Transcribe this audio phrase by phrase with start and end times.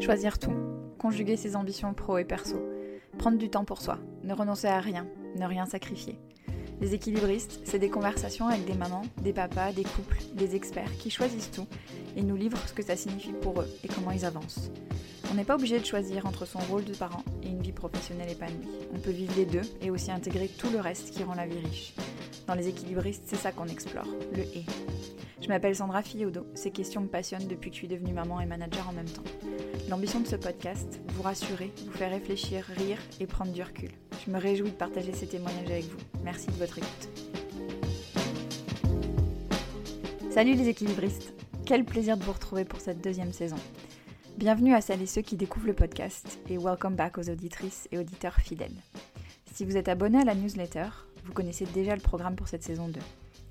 [0.00, 0.54] Choisir tout,
[0.98, 2.56] conjuguer ses ambitions pro et perso,
[3.18, 6.18] prendre du temps pour soi, ne renoncer à rien, ne rien sacrifier.
[6.80, 11.10] Les équilibristes, c'est des conversations avec des mamans, des papas, des couples, des experts qui
[11.10, 11.66] choisissent tout
[12.16, 14.70] et nous livrent ce que ça signifie pour eux et comment ils avancent.
[15.30, 18.32] On n'est pas obligé de choisir entre son rôle de parent et une vie professionnelle
[18.32, 18.70] épanouie.
[18.94, 21.58] On peut vivre les deux et aussi intégrer tout le reste qui rend la vie
[21.58, 21.94] riche.
[22.46, 24.64] Dans les équilibristes, c'est ça qu'on explore, le et.
[25.42, 28.46] Je m'appelle Sandra Fiodo, ces questions me passionnent depuis que je suis devenue maman et
[28.46, 29.22] manager en même temps.
[29.88, 33.90] L'ambition de ce podcast, vous rassurer, vous faire réfléchir, rire et prendre du recul.
[34.24, 35.98] Je me réjouis de partager ces témoignages avec vous.
[36.22, 37.08] Merci de votre écoute.
[40.30, 41.32] Salut les équilibristes
[41.64, 43.56] Quel plaisir de vous retrouver pour cette deuxième saison.
[44.36, 47.98] Bienvenue à celles et ceux qui découvrent le podcast et welcome back aux auditrices et
[47.98, 48.76] auditeurs fidèles.
[49.52, 50.88] Si vous êtes abonné à la newsletter,
[51.24, 53.00] vous connaissez déjà le programme pour cette saison 2.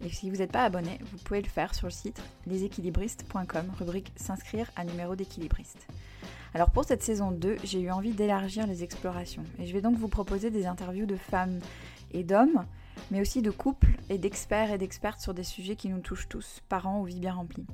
[0.05, 4.11] Et si vous n'êtes pas abonné, vous pouvez le faire sur le site leséquilibristes.com, rubrique
[4.15, 5.87] S'inscrire à numéro d'équilibriste.
[6.53, 9.97] Alors pour cette saison 2, j'ai eu envie d'élargir les explorations et je vais donc
[9.97, 11.59] vous proposer des interviews de femmes
[12.11, 12.65] et d'hommes,
[13.11, 16.61] mais aussi de couples et d'experts et d'expertes sur des sujets qui nous touchent tous,
[16.67, 17.67] parents ou vie bien remplie.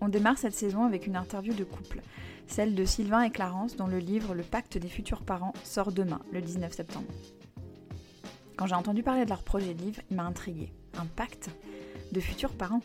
[0.00, 2.02] On démarre cette saison avec une interview de couple,
[2.46, 6.20] celle de Sylvain et Clarence dont le livre Le pacte des futurs parents sort demain,
[6.30, 7.08] le 19 septembre.
[8.56, 10.72] Quand j'ai entendu parler de leur projet de livre, il m'a intrigué.
[10.98, 11.50] Un pacte
[12.12, 12.82] de futurs parents?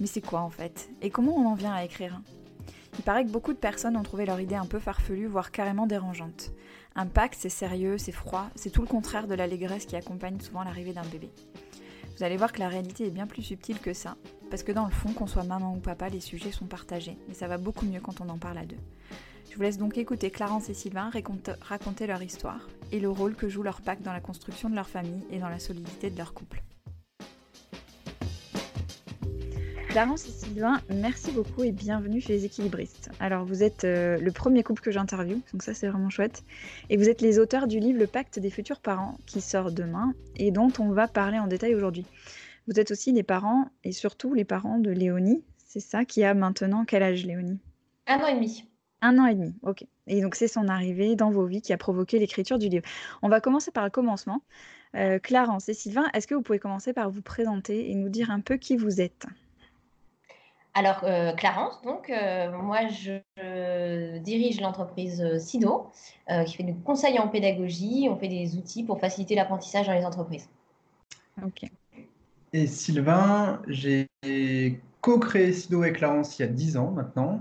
[0.00, 0.90] Mais c'est quoi en fait?
[1.02, 2.20] Et comment on en vient à écrire
[2.98, 5.86] Il paraît que beaucoup de personnes ont trouvé leur idée un peu farfelue, voire carrément
[5.86, 6.50] dérangeante.
[6.96, 10.64] Un pacte, c'est sérieux, c'est froid, c'est tout le contraire de l'allégresse qui accompagne souvent
[10.64, 11.30] l'arrivée d'un bébé.
[12.16, 14.16] Vous allez voir que la réalité est bien plus subtile que ça,
[14.50, 17.34] parce que dans le fond, qu'on soit maman ou papa, les sujets sont partagés, mais
[17.34, 18.80] ça va beaucoup mieux quand on en parle à deux.
[19.48, 21.10] Je vous laisse donc écouter Clarence et Sylvain
[21.60, 24.88] raconter leur histoire et le rôle que joue leur pacte dans la construction de leur
[24.88, 26.62] famille et dans la solidité de leur couple.
[29.98, 33.10] Clarence et Sylvain, merci beaucoup et bienvenue chez les équilibristes.
[33.18, 36.44] Alors vous êtes euh, le premier couple que j'interviewe, donc ça c'est vraiment chouette.
[36.88, 40.14] Et vous êtes les auteurs du livre Le pacte des futurs parents qui sort demain
[40.36, 42.06] et dont on va parler en détail aujourd'hui.
[42.68, 46.32] Vous êtes aussi les parents et surtout les parents de Léonie, c'est ça qui a
[46.32, 47.58] maintenant quel âge Léonie?
[48.06, 48.68] Un an et demi.
[49.02, 49.84] Un an et demi, ok.
[50.06, 52.86] Et donc c'est son arrivée dans vos vies qui a provoqué l'écriture du livre.
[53.20, 54.42] On va commencer par le commencement.
[54.94, 58.30] Euh, Clarence et Sylvain, est-ce que vous pouvez commencer par vous présenter et nous dire
[58.30, 59.26] un peu qui vous êtes?
[60.74, 63.18] Alors, euh, Clarence, donc, euh, moi, je,
[64.18, 65.90] dirige l'entreprise SIDO,
[66.46, 68.08] qui fait du conseil en pédagogie.
[68.10, 70.48] On fait des outils pour faciliter l'apprentissage dans les entreprises.
[71.44, 71.70] Ok.
[72.52, 74.08] Et Sylvain, j'ai
[75.00, 77.40] co-créé SIDO avec Clarence il y a 10 ans maintenant.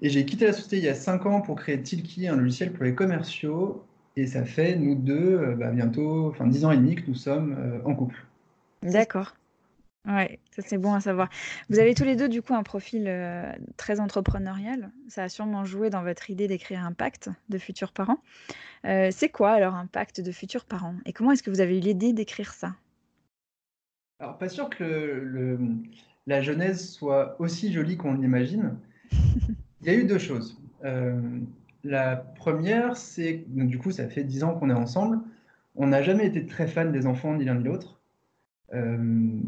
[0.00, 2.72] Et j'ai quitté la société il y a 5 ans pour créer Tilki, un logiciel
[2.72, 3.84] pour les commerciaux.
[4.16, 7.14] Et ça fait, nous deux, euh, bah, bientôt, enfin 10 ans et demi que nous
[7.14, 8.24] sommes euh, en couple.
[8.82, 9.34] D'accord.
[10.06, 11.30] Ouais, ça c'est bon à savoir.
[11.70, 14.90] Vous avez tous les deux du coup un profil euh, très entrepreneurial.
[15.08, 18.18] Ça a sûrement joué dans votre idée d'écrire un pacte de futurs parents.
[18.84, 20.94] c'est quoi alors un pacte de futurs parents?
[21.06, 22.74] Et comment est-ce que vous avez eu l'idée d'écrire ça?
[24.20, 25.58] Alors pas sûr que le,
[26.26, 28.76] la genèse soit aussi jolie qu'on l'imagine.
[29.82, 30.58] Il y a eu deux choses.
[30.84, 31.20] Euh,
[31.82, 35.20] la première, c'est du coup, ça fait dix ans qu'on est ensemble.
[35.76, 38.00] On n'a jamais été très fan des enfants, ni l'un ni l'autre.
[38.72, 39.38] Euh,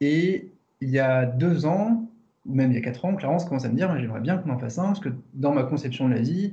[0.00, 2.08] et il y a deux ans,
[2.46, 4.50] ou même il y a quatre ans, Clarence commence à me dire J'aimerais bien qu'on
[4.50, 6.52] en fasse un, parce que dans ma conception de la vie,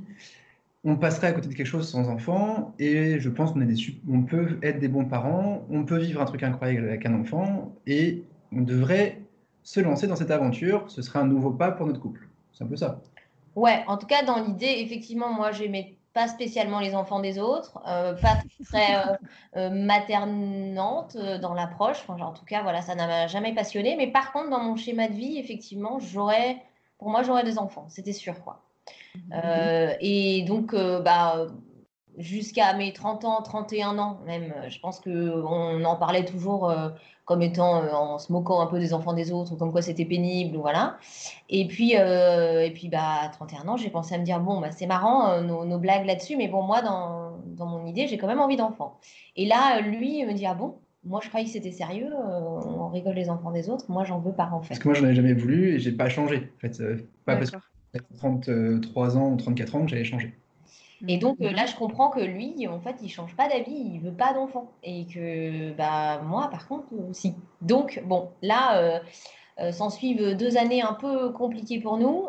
[0.84, 3.66] on passerait à côté de quelque chose sans enfant, et je pense qu'on
[4.08, 7.74] on peut être des bons parents, on peut vivre un truc incroyable avec un enfant,
[7.86, 8.22] et
[8.52, 9.20] on devrait
[9.62, 10.84] se lancer dans cette aventure.
[10.88, 12.28] Ce serait un nouveau pas pour notre couple.
[12.52, 13.00] C'est un peu ça.
[13.56, 17.80] Ouais, en tout cas, dans l'idée, effectivement, moi, j'aimais pas spécialement les enfants des autres,
[17.88, 19.16] euh, pas très euh,
[19.56, 21.98] euh, maternante dans l'approche.
[22.06, 23.96] Enfin, en tout cas, voilà, ça n'a jamais passionné.
[23.96, 26.62] Mais par contre, dans mon schéma de vie, effectivement, j'aurais,
[26.98, 28.62] pour moi, j'aurais des enfants, c'était sûr, quoi.
[29.14, 29.96] Mhm.
[30.00, 31.46] et donc, bah,
[32.18, 36.72] jusqu'à mes 30 ans, 31 ans même, je pense qu'on en parlait toujours
[37.24, 39.82] comme étant euh, en se moquant un peu des enfants des autres, ou comme quoi
[39.82, 40.98] c'était pénible, voilà.
[41.48, 44.60] Et puis, euh, et puis bah, à 31 ans, j'ai pensé à me dire, bon,
[44.60, 48.18] bah, c'est marrant euh, nos, blagues là-dessus, mais bon, moi, dans, dans mon idée, j'ai
[48.18, 48.98] quand même envie d'enfants.
[49.36, 50.76] Et là, lui, il me dit, ah bon?
[51.06, 52.10] Moi, je croyais que c'était sérieux.
[52.16, 53.84] on rigole les enfants des autres.
[53.90, 54.68] Moi, j'en veux pas, en fait.
[54.68, 56.50] Parce que moi, j'en avais jamais voulu et j'ai pas changé.
[56.56, 56.82] En fait,
[57.26, 57.58] pas parce que
[58.16, 60.32] 33 ans ou 34 ans que j'avais changé.
[61.08, 64.00] Et donc euh, là, je comprends que lui, en fait, il change pas d'avis, il
[64.00, 64.70] veut pas d'enfant.
[64.82, 67.34] Et que bah, moi, par contre, aussi.
[67.62, 68.98] Donc, bon, là, euh,
[69.60, 72.28] euh, s'en suivent deux années un peu compliquées pour nous,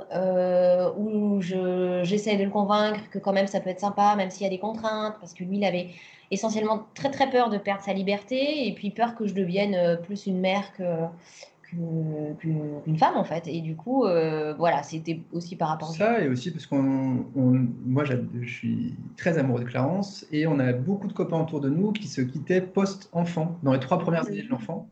[0.98, 4.48] où j'essaie de le convaincre que quand même ça peut être sympa, même s'il y
[4.48, 5.90] a des contraintes, parce que lui, il avait
[6.32, 10.28] essentiellement très très peur de perdre sa liberté, et puis peur que je devienne plus
[10.28, 10.84] une mère que,
[12.40, 13.48] qu'une femme en fait.
[13.48, 16.22] Et du coup, euh, voilà, c'était aussi par rapport à ça.
[16.22, 17.26] Et aussi parce qu'on,
[17.86, 21.70] moi, je suis très amoureux de Clarence et on a beaucoup de copains autour de
[21.70, 24.90] nous qui se quittaient post-enfant, dans les trois premières années de l'enfant.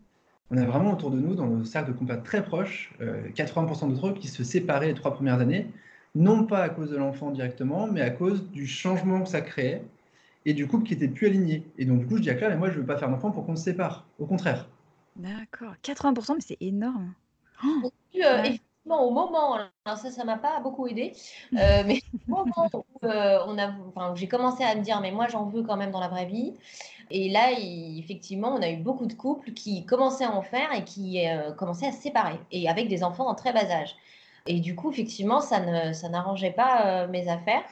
[0.52, 4.08] On a vraiment autour de nous, dans nos cercles de copains très proches, 80% d'entre
[4.08, 5.68] eux qui se séparaient les trois premières années,
[6.16, 9.84] non pas à cause de l'enfant directement, mais à cause du changement que ça créait
[10.46, 11.64] et du couple qui était plus aligné.
[11.78, 13.32] Et donc, du coup, je dis à Claire, mais moi, je veux pas faire d'enfant
[13.32, 14.06] pour qu'on se sépare.
[14.20, 14.68] Au contraire.
[15.16, 15.74] D'accord.
[15.84, 17.14] 80%, mais c'est énorme.
[17.64, 21.14] Oh euh, effectivement, au moment, alors ça, ça m'a pas beaucoup aidé,
[21.54, 25.12] euh, mais au moment où euh, on a, enfin, j'ai commencé à me dire, mais
[25.12, 26.54] moi, j'en veux quand même dans la vraie vie.
[27.10, 30.84] Et là, effectivement, on a eu beaucoup de couples qui commençaient à en faire et
[30.84, 31.20] qui
[31.58, 33.96] commençaient à se séparer, et avec des enfants en très bas âge.
[34.48, 37.64] Et du coup, effectivement, ça ne, ça n'arrangeait pas mes affaires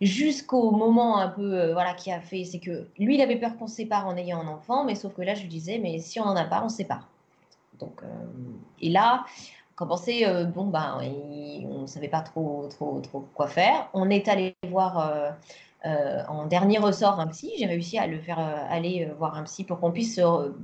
[0.00, 3.56] jusqu'au moment un peu euh, voilà qui a fait c'est que lui il avait peur
[3.56, 5.98] qu'on se sépare en ayant un enfant mais sauf que là je lui disais mais
[5.98, 7.08] si on n'en a pas on se sépare.
[7.78, 8.06] Donc euh,
[8.80, 9.24] et là
[9.74, 11.00] quand on pensait euh, bon ben
[11.68, 15.36] on savait pas trop trop trop quoi faire on est allé voir
[15.84, 17.52] en dernier ressort un psy.
[17.58, 20.20] J'ai réussi à le faire aller voir un psy pour qu'on puisse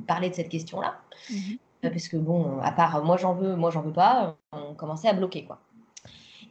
[0.07, 0.95] parler de cette question là
[1.31, 5.07] mmh parce que bon à part moi j'en veux moi j'en veux pas on commençait
[5.07, 5.59] à bloquer quoi.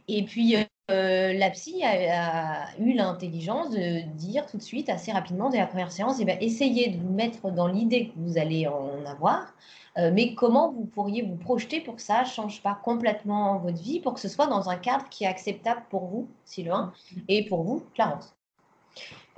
[0.07, 0.55] Et puis
[0.91, 5.67] euh, la psy a, eu l'intelligence de dire tout de suite, assez rapidement, dès la
[5.67, 9.53] première séance, eh ben, essayez de vous mettre dans l'idée que vous allez en avoir,
[9.97, 13.81] euh, mais comment vous pourriez vous projeter pour que ça ne change pas complètement votre
[13.81, 16.91] vie, pour que ce soit dans un cadre qui est acceptable pour vous, Sylvain,
[17.29, 18.35] et pour vous, Clarence?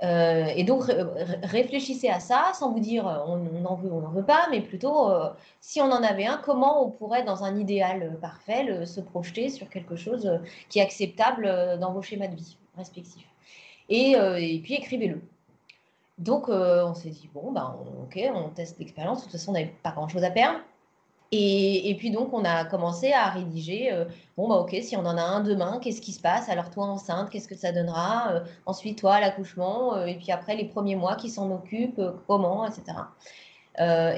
[0.02, 0.84] Euh, et donc,
[1.42, 4.60] réfléchissez à ça sans vous dire euh, on, en veut, on n'en veut pas, mais
[4.60, 9.00] plutôt euh, si on en avait un, comment on pourrait, dans un idéal parfait, se
[9.00, 13.26] projeter sur quelque chose qui est acceptable dans vos schémas de vie respectifs.
[13.88, 15.20] Et, et puis, écrivez-le.
[16.18, 19.18] Donc, on s'est dit bon, ben, ok, on teste l'expérience.
[19.18, 20.60] De toute façon, on n'avait pas grand-chose à perdre.
[21.32, 24.04] Et, puis donc, on a commencé à rédiger, euh,
[24.36, 26.48] bon, bah ok, si on en a un demain, qu'est-ce qui se passe?
[26.48, 28.32] Alors toi enceinte, qu'est-ce que ça donnera?
[28.32, 32.66] Euh, Ensuite, toi, l'accouchement, euh, et puis après, les premiers mois qui s'en occupent, comment,
[32.66, 32.84] etc.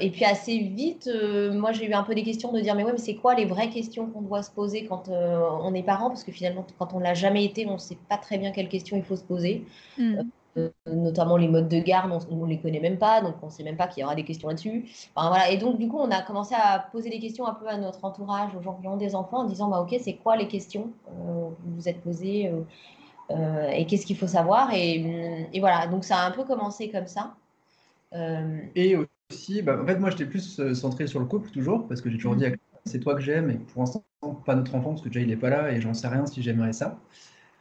[0.01, 1.09] et puis assez vite,
[1.51, 3.45] moi j'ai eu un peu des questions de dire, mais ouais, mais c'est quoi les
[3.45, 6.07] vraies questions qu'on doit se poser quand on est parent?
[6.09, 8.51] Parce que finalement, quand on ne l'a jamais été, on ne sait pas très bien
[8.51, 9.65] quelles questions il faut se poser.
[9.97, 10.21] Mmh.
[10.57, 13.51] Euh, notamment les modes de garde, on ne les connaît même pas, donc on ne
[13.51, 14.85] sait même pas qu'il y aura des questions là-dessus.
[15.15, 15.51] voilà.
[15.51, 18.03] Et donc, du coup, on a commencé à poser des questions un peu à notre
[18.03, 20.91] entourage, aux gens qui ont des enfants, en disant bah, Ok, c'est quoi les questions
[21.09, 22.51] euh, que vous vous êtes posées
[23.31, 26.89] euh, et qu'est-ce qu'il faut savoir et, et, voilà, donc ça a un peu commencé
[26.89, 27.35] comme ça.
[28.75, 28.95] Et
[29.31, 32.17] aussi, bah, en fait, moi, j'étais plus centré sur le couple toujours, parce que j'ai
[32.17, 32.55] toujours dit mm.
[32.85, 34.03] c'est toi que j'aime, et pour l'instant,
[34.45, 36.41] pas notre enfant, parce que déjà, il n'est pas là, et j'en sais rien si
[36.41, 36.97] j'aimerais ça.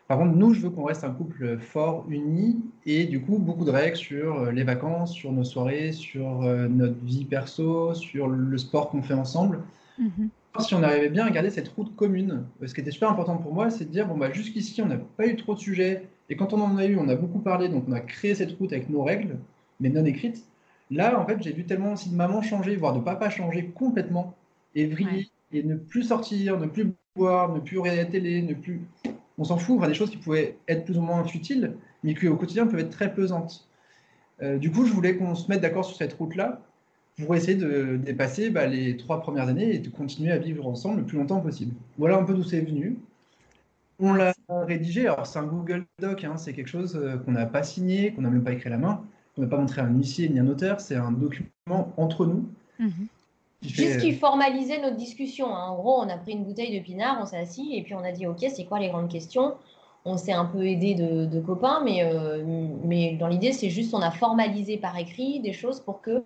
[0.09, 2.57] Par contre, nous, je veux qu'on reste un couple fort, uni,
[2.87, 6.67] et du coup, beaucoup de règles sur euh, les vacances, sur nos soirées, sur euh,
[6.67, 9.61] notre vie perso, sur le sport qu'on fait ensemble.
[9.99, 10.31] Mhm.
[10.61, 13.53] Si on arrivait bien à garder cette route commune, ce qui était super important pour
[13.53, 16.37] moi, c'est de dire, bon, bah, jusqu'ici, on n'a pas eu trop de sujets, et
[16.37, 18.73] quand on en a eu, on a beaucoup parlé, donc on a créé cette route
[18.73, 19.37] avec nos règles,
[19.79, 20.43] mais non écrites.
[20.91, 24.35] Là, en fait, j'ai vu tellement aussi de maman changer, voire de papa changer complètement,
[24.75, 28.55] et vriller, et ne plus sortir, ne plus boire, ne plus regarder la télé, ne
[28.55, 28.81] plus
[29.39, 32.29] on s'en fout, enfin, des choses qui pouvaient être plus ou moins futiles, mais qui
[32.29, 33.69] au quotidien peuvent être très pesantes.
[34.43, 36.61] Euh, du coup, je voulais qu'on se mette d'accord sur cette route-là
[37.21, 41.01] pour essayer de dépasser bah, les trois premières années et de continuer à vivre ensemble
[41.01, 41.75] le plus longtemps possible.
[41.99, 42.99] Voilà un peu d'où c'est venu.
[44.01, 47.47] On l'a rédigé, alors c'est un Google Doc, hein, c'est quelque chose euh, qu'on n'a
[47.47, 49.03] pas signé, qu'on n'a même pas écrit à la main,
[49.35, 52.27] qu'on n'a pas montré à un huissier ni à un auteur, c'est un document entre
[52.27, 52.49] nous.
[52.79, 53.09] Mhm.
[53.63, 55.55] Juste qui formalisait notre discussion.
[55.55, 55.71] Hein.
[55.71, 58.05] En gros, on a pris une bouteille de pinard, on s'est assis et puis on
[58.05, 59.55] a dit Ok, c'est quoi les grandes questions?
[60.05, 62.43] On s'est un peu aidé de, copains, mais, euh,
[62.85, 66.25] mais dans l'idée, c'est juste on a formalisé par écrit des choses pour que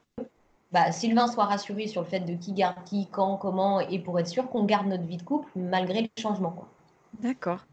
[0.72, 4.20] bah, Sylvain soit rassuré sur le fait de qui garde qui, quand, comment, et pour
[4.20, 6.64] être sûr qu'on garde notre vie de couple malgré les changements.
[7.20, 7.64] D'accord.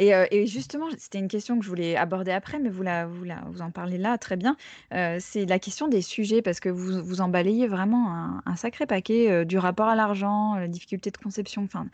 [0.00, 3.62] Euh, et, justement, c'était une question que je voulais aborder après, mais vous, la, vous,
[3.62, 4.56] en parlez là très bien.
[4.92, 9.30] Euh, c'est la question des sujets, parce que vous, vous en vraiment un, sacré paquet
[9.30, 11.86] euh, du rapport à l'argent, la difficulté de conception, enfin,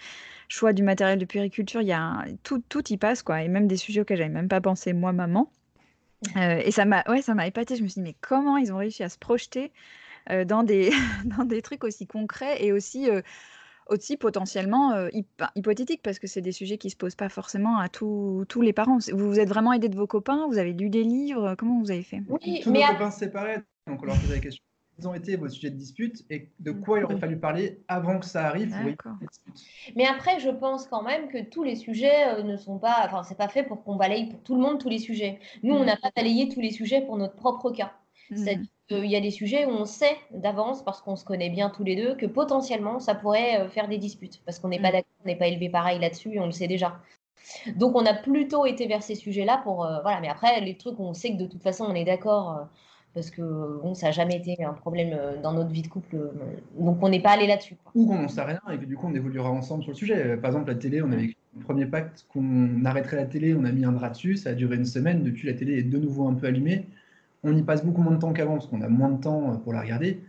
[0.49, 3.43] choix du matériel de puriculture, il y a tout, tout y passe, quoi.
[3.43, 5.51] Et même des sujets auxquels j'avais même pas pensé moi, maman.
[6.37, 7.77] et ça m'a ouais, ça épaté.
[7.77, 9.73] Je me suis dit, mais comment ils ont réussi à se projeter
[10.47, 10.93] dans, des,
[11.25, 13.09] dans des trucs aussi concrets et aussi
[13.93, 15.09] aussi potentiellement euh,
[15.55, 18.99] hypothétique parce que c'est des sujets qui se posent pas forcément à tous les parents.
[19.13, 21.91] Vous vous êtes vraiment aidé de vos copains Vous avez lu des livres Comment vous
[21.91, 22.23] avez fait?
[22.29, 24.63] Oui, Tous nos copains se séparaient, donc on leur posait la question.
[24.97, 28.19] Quels ont été vos sujets de dispute et de quoi il aurait fallu parler avant
[28.19, 28.75] que ça arrive
[29.97, 33.03] Mais après, je pense quand même que tous les sujets euh, ne sont pas.
[33.07, 35.39] Enfin, c'est pas fait pour qu'on balaye pour tout le monde tous les sujets.
[35.63, 35.87] Nous, on mm.
[35.87, 37.93] n'a pas balayé tous les sujets pour notre propre cas.
[38.31, 38.37] Mm.
[38.37, 41.71] C'est-à-dire il y a des sujets où on sait d'avance, parce qu'on se connaît bien
[41.71, 44.93] tous les deux, que potentiellement ça pourrait faire des disputes, parce qu'on n'est pas mm.
[44.93, 46.99] d'accord, on n'est pas élevé pareil là-dessus, on le sait déjà.
[47.77, 51.05] Donc on a plutôt été vers ces sujets-là pour voilà, mais après les trucs où
[51.05, 52.69] on sait que de toute façon on est d'accord
[53.15, 53.43] parce que
[53.83, 56.17] bon, ça n'a jamais été un problème euh, dans notre vie de couple.
[56.17, 56.31] Euh,
[56.79, 57.77] donc on n'est pas allé là-dessus.
[57.95, 60.37] Ou qu'on n'en sait rien et que du coup on évoluera ensemble sur le sujet.
[60.39, 63.65] Par exemple, la télé, on avait écrit le premier pacte qu'on arrêterait la télé, on
[63.65, 65.23] a mis un drap dessus, ça a duré une semaine.
[65.23, 66.87] Depuis, la télé est de nouveau un peu allumée.
[67.45, 69.73] On y passe beaucoup moins de temps qu'avant parce qu'on a moins de temps pour
[69.73, 70.23] la regarder.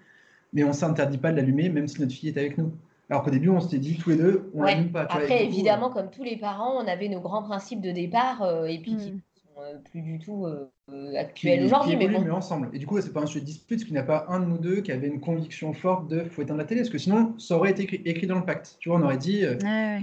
[0.53, 2.71] Mais on ne s'interdit pas de l'allumer même si notre fille est avec nous.
[3.09, 4.83] Alors qu'au début, on s'était dit tous les deux, on ouais.
[4.85, 5.01] pas.
[5.01, 8.79] Après, évidemment, comme tous les parents, on avait nos grands principes de départ euh, et
[8.79, 9.19] puis qui hmm.
[9.59, 11.95] Euh, plus du tout euh, actuel aujourd'hui.
[11.95, 12.69] Mais, mais ensemble.
[12.73, 14.39] Et du coup, c'est pas un sujet de dispute, parce qu'il n'y a pas un
[14.39, 16.97] de nous deux qui avait une conviction forte de faut éteindre la télé, parce que
[16.97, 18.77] sinon, ça aurait été écrit, dans le pacte.
[18.79, 19.99] Tu vois, on aurait dit euh,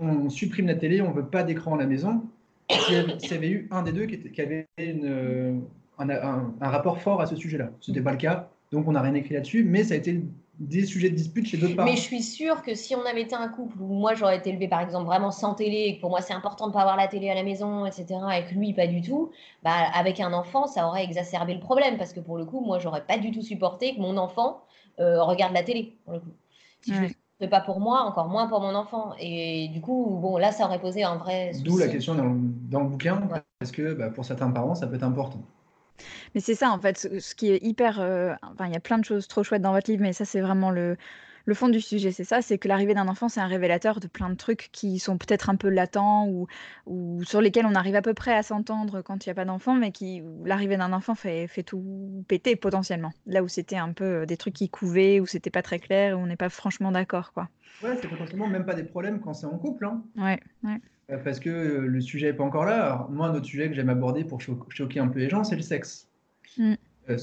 [0.00, 2.24] on supprime la télé, on veut pas d'écran à la maison.
[2.68, 5.62] S'il y, avait eu un des deux qui, avait une,
[6.00, 7.70] un, un, rapport fort à ce sujet-là.
[7.80, 10.22] Ce n'était pas le cas, donc on n'a rien écrit là-dessus, mais ça a été
[10.60, 11.88] des sujets de dispute chez d'autres parents.
[11.88, 14.50] Mais je suis sûre que si on avait été un couple où moi j'aurais été
[14.50, 16.82] élevé par exemple vraiment sans télé et que pour moi c'est important de ne pas
[16.82, 18.06] avoir la télé à la maison, etc.,
[18.38, 19.30] et que lui pas du tout,
[19.62, 22.78] bah, avec un enfant ça aurait exacerbé le problème parce que pour le coup moi
[22.78, 24.62] j'aurais pas du tout supporté que mon enfant
[25.00, 25.96] euh, regarde la télé.
[26.04, 26.30] Pour le coup.
[26.82, 29.14] Si je ne pas pour moi, encore moins pour mon enfant.
[29.18, 32.36] Et du coup, bon, là, ça aurait posé un vrai D'où la question dans,
[32.70, 33.18] dans, le bouquin,
[33.58, 35.40] parce que bah, pour certains parents, ça peut être important.
[36.34, 38.00] Mais c'est ça, en fait, ce, qui est hyper.
[38.00, 40.24] Euh, enfin, il y a plein de choses trop chouettes dans votre livre, mais ça,
[40.24, 40.96] c'est vraiment le,
[41.44, 42.12] le fond du sujet.
[42.12, 44.98] C'est ça, c'est que l'arrivée d'un enfant, c'est un révélateur de plein de trucs qui
[44.98, 46.46] sont peut-être un peu latents ou,
[46.86, 49.44] ou sur lesquels on arrive à peu près à s'entendre quand il n'y a pas
[49.44, 53.12] d'enfant, mais qui l'arrivée d'un enfant fait, fait tout péter potentiellement.
[53.26, 56.18] Là où c'était un peu euh, des trucs qui couvaient, où c'était pas très clair,
[56.18, 57.48] où on n'est pas franchement d'accord, quoi.
[57.82, 59.86] Ouais, c'est potentiellement même pas des problèmes quand c'est en couple.
[59.86, 60.02] Hein.
[60.16, 60.80] Ouais, ouais.
[61.10, 63.06] Euh, parce que euh, le sujet n'est pas encore là.
[63.10, 65.62] moi, un autre sujet que j'aime aborder pour choquer un peu les gens, c'est le
[65.62, 66.08] sexe.
[66.56, 66.74] Mm.
[67.08, 67.18] Euh,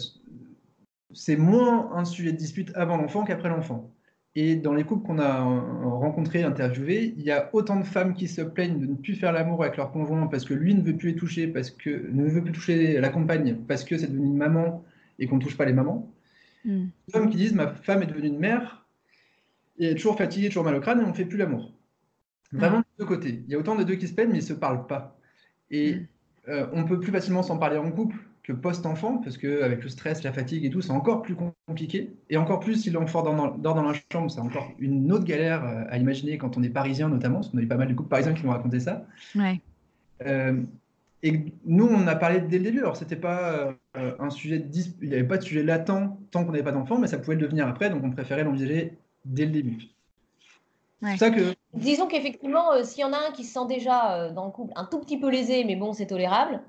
[1.13, 3.91] c'est moins un sujet de dispute avant l'enfant qu'après l'enfant.
[4.35, 8.27] Et dans les couples qu'on a rencontrés, interviewés, il y a autant de femmes qui
[8.27, 10.95] se plaignent de ne plus faire l'amour avec leur conjoint parce que lui ne veut
[10.95, 14.27] plus les toucher, parce que ne veut plus toucher la compagne, parce que c'est devenu
[14.27, 14.83] une maman
[15.17, 16.11] et qu'on ne touche pas les mamans.
[16.65, 16.85] Mm.
[17.07, 18.85] Des hommes qui disent ma femme est devenue une mère
[19.79, 21.71] et elle est toujours fatiguée, toujours mal au crâne et on ne fait plus l'amour.
[22.51, 23.43] Vraiment de deux côtés.
[23.47, 25.17] Il y a autant de deux qui se plaignent, mais ils ne se parlent pas.
[25.71, 26.07] Et mm.
[26.49, 30.23] euh, on peut plus facilement s'en parler en couple que post-enfant, parce qu'avec le stress,
[30.23, 31.35] la fatigue et tout, c'est encore plus
[31.67, 32.13] compliqué.
[32.29, 35.65] Et encore plus si l'enfant dort, dort, dans la chambre, c'est encore une autre galère
[35.65, 37.93] euh, à imaginer quand on est parisien notamment, parce qu'on a eu pas mal de
[37.93, 39.05] couples parisiens qui m'ont raconté ça.
[39.35, 39.59] Ouais.
[40.25, 40.61] Euh,
[41.23, 42.79] et nous, on a parlé dès le début.
[42.79, 44.67] Alors, c'était pas un sujet de
[45.01, 47.35] il n'y avait pas de sujet latent tant qu'on n'avait pas d'enfant, mais ça pouvait
[47.35, 48.93] le devenir après, donc on préférait l'envisager
[49.25, 49.77] dès le début.
[51.01, 54.13] C'est ça que Disons qu'effectivement, euh, s'il y en a un qui se sent déjà
[54.13, 56.61] euh, dans le couple un tout petit peu lésé, mais bon, c'est tolérable,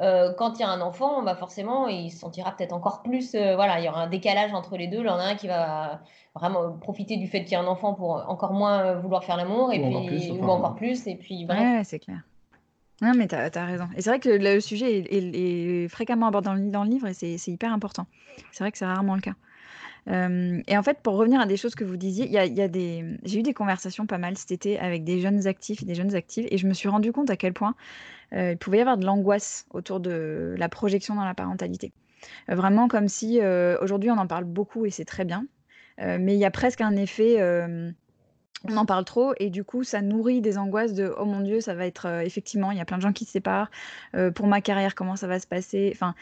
[0.00, 3.32] euh, quand il y a un enfant, bah forcément, il se sentira peut-être encore plus.
[3.32, 4.98] voilà, il y aura un décalage entre les deux.
[4.98, 6.00] Il y en a un qui va
[6.34, 9.72] vraiment profiter du fait qu'il y a un enfant pour encore moins vouloir faire l'amour,
[9.72, 12.22] et puis ou encore plus, et puis Ouais, c'est clair.
[13.00, 13.88] Non, mais tu as, raison.
[13.96, 17.14] Et c'est vrai que le, sujet est, fréquemment abordé dans le, dans le livre et
[17.14, 18.06] c'est hyper important.
[18.50, 19.34] C'est vrai que c'est rarement le cas.
[20.10, 23.18] Euh, et en fait, pour revenir à des choses que vous disiez, y a, des...
[23.24, 26.14] j'ai eu des conversations pas mal cet été avec des jeunes actifs et des jeunes
[26.14, 27.74] actives, et je me suis rendu compte à quel point
[28.32, 31.92] euh, il pouvait y avoir de l'angoisse autour de la projection dans la parentalité.
[32.48, 33.40] Euh, vraiment comme si
[33.80, 35.46] aujourd'hui on en parle beaucoup et c'est très bien,
[35.98, 37.42] mais il y a presque un effet
[38.68, 41.60] on en parle trop et du coup ça nourrit des angoisses de oh mon dieu
[41.60, 43.70] ça va être effectivement il y a plein de gens qui se séparent
[44.34, 45.90] pour ma carrière comment ça va se passer?
[45.94, 46.14] Enfin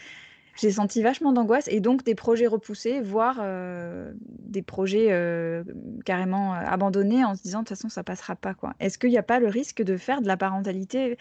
[0.59, 5.65] j'ai senti vachement d'angoisse et donc des projets repoussés, voire euh, des projets euh,
[6.05, 8.55] carrément euh, abandonnés en se disant de toute façon ça passera pas.
[8.55, 8.75] quoi.
[8.81, 11.19] Est-ce qu'il n'y a pas le risque de faire de la parentalité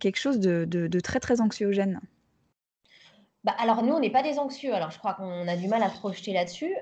[0.00, 2.00] quelque chose de, très très anxiogène?
[3.42, 5.82] Bah, alors nous, on n'est pas des anxieux, alors je crois qu'on a du mal
[5.82, 6.72] à se projeter là-dessus.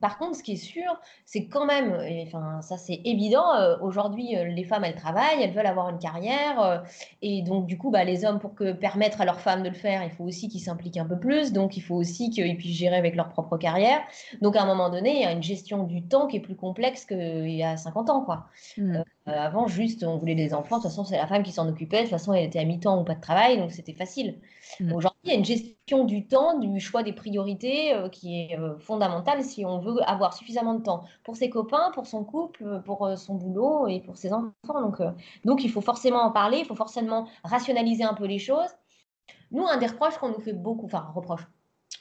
[0.00, 4.36] Par contre, ce qui est sûr, c'est quand même, enfin, ça c'est évident, euh, aujourd'hui,
[4.36, 6.78] euh, les femmes, elles travaillent, elles veulent avoir une carrière, euh,
[7.22, 9.74] et donc du coup, bah, les hommes, pour que permettre à leurs femmes de le
[9.74, 12.76] faire, il faut aussi qu'ils s'impliquent un peu plus, donc il faut aussi qu'ils puissent
[12.76, 14.00] gérer avec leur propre carrière.
[14.42, 16.56] Donc à un moment donné, il y a une gestion du temps qui est plus
[16.56, 18.46] complexe qu'il y a 50 ans, quoi.
[18.76, 19.02] Mmh.
[19.26, 21.98] Avant, juste, on voulait des enfants, de toute façon, c'est la femme qui s'en occupait,
[21.98, 24.38] de toute façon, elle était à mi-temps ou pas de travail, donc c'était facile.
[24.80, 24.92] Mmh.
[24.92, 29.42] Aujourd'hui, il y a une gestion du temps, du choix des priorités qui est fondamentale
[29.42, 33.16] si on veut avoir suffisamment de temps pour ses copains, pour son couple, pour euh,
[33.16, 34.52] son boulot et pour ses enfants.
[34.80, 35.10] Donc, euh,
[35.44, 38.70] donc il faut forcément en parler, il faut forcément rationaliser un peu les choses.
[39.50, 41.46] Nous, un des reproches qu'on nous fait beaucoup, enfin reproche,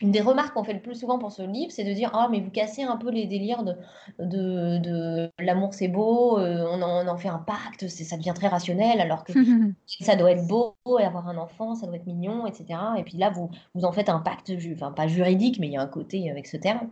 [0.02, 2.28] une des remarques qu'on fait le plus souvent pour ce livre, c'est de dire Ah,
[2.30, 3.75] mais vous cassez un peu les délires de,
[4.20, 8.34] de, de l'amour, c'est beau, euh, on, en, on, en, fait un pacte, ça devient
[8.36, 9.34] très rationnel, alors que
[9.86, 12.80] ça doit être beau et avoir un enfant, ça doit être mignon, etc.
[12.98, 15.78] Et puis là, vous, vous en faites un pacte, enfin, pas juridique, mais il y
[15.78, 16.90] a un côté avec ce terme.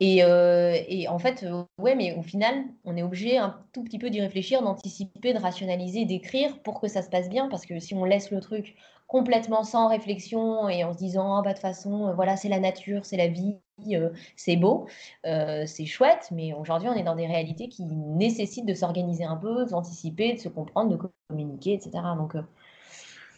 [0.00, 3.84] Et, euh, et en fait, euh, ouais, mais au final, on est obligé un tout
[3.84, 7.66] petit peu d'y réfléchir, d'anticiper, de rationaliser, d'écrire pour que ça se passe bien, parce
[7.66, 8.74] que si on laisse le truc
[9.12, 12.48] complètement sans réflexion et en se disant oh, bah, de toute façon euh, voilà c'est
[12.48, 13.56] la nature c'est la vie
[13.92, 14.86] euh, c'est beau
[15.26, 19.36] euh, c'est chouette mais aujourd'hui on est dans des réalités qui nécessitent de s'organiser un
[19.36, 22.36] peu d'anticiper de se comprendre de communiquer etc donc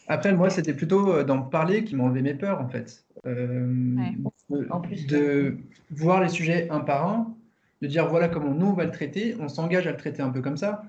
[0.07, 3.03] après moi c'était plutôt d'en parler qui m'enlevait mes peurs en fait.
[3.25, 5.57] De, en plus, de
[5.89, 7.35] voir les sujets un par un
[7.81, 9.35] de dire voilà comment nous on va le traiter.
[9.39, 10.83] On s'engage à le traiter un peu comme ça.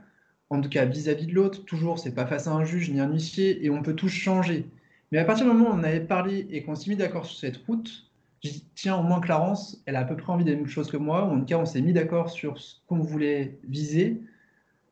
[0.49, 3.11] En tout cas vis-à-vis de l'autre, toujours, c'est pas face à un juge ni un
[3.11, 4.69] huissier, et on peut tous changer.
[5.13, 7.39] Mais à partir du moment où on avait parlé et qu'on s'est mis d'accord sur
[7.39, 8.07] cette route,
[8.43, 10.91] j'ai dit, tiens, au moins Clarence, elle a à peu près envie des mêmes choses
[10.91, 14.21] que moi, en tout cas, on s'est mis d'accord sur ce qu'on voulait viser.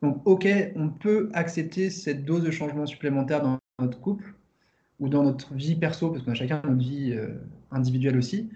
[0.02, 4.34] Donc, ok, on peut accepter cette dose de changement supplémentaire dans notre couple
[5.00, 7.28] ou dans notre vie perso, parce qu'on a chacun notre vie euh,
[7.70, 8.50] individuelle aussi,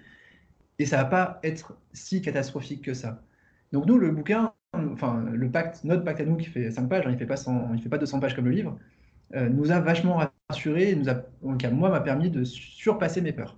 [0.79, 3.21] et ça va pas être si catastrophique que ça.
[3.73, 7.05] Donc nous, le bouquin, enfin le pacte, notre pacte à nous qui fait 5 pages,
[7.05, 8.77] hein, il il fait pas 200 pages comme le livre,
[9.35, 13.31] euh, nous a vachement rassuré, nous a, en cas moi, m'a permis de surpasser mes
[13.31, 13.57] peurs.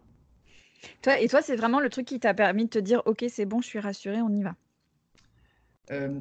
[1.01, 3.45] Toi, et toi, c'est vraiment le truc qui t'a permis de te dire, ok, c'est
[3.45, 4.55] bon, je suis rassuré, on y va.
[5.91, 6.19] Euh,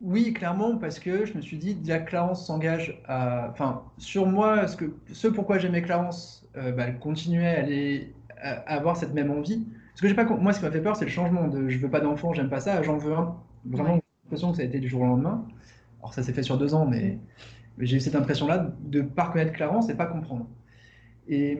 [0.00, 4.66] oui, clairement, parce que je me suis dit, déjà Clarence s'engage à, enfin, sur moi,
[4.66, 9.14] ce que, ce pourquoi j'aimais Clarence, euh, bah, elle continuait à, aller, à, avoir cette
[9.14, 9.64] même envie.
[9.92, 11.78] Parce que j'ai pas, moi, ce qui m'a fait peur, c'est le changement de, je
[11.78, 13.36] veux pas d'enfant, j'aime pas ça, j'en veux un.
[13.64, 15.46] Vraiment, j'ai l'impression que ça a été du jour au lendemain.
[16.00, 17.18] Alors ça s'est fait sur deux ans, mais
[17.78, 20.46] j'ai eu cette impression-là de ne pas reconnaître Clarence et pas comprendre.
[21.28, 21.58] Et,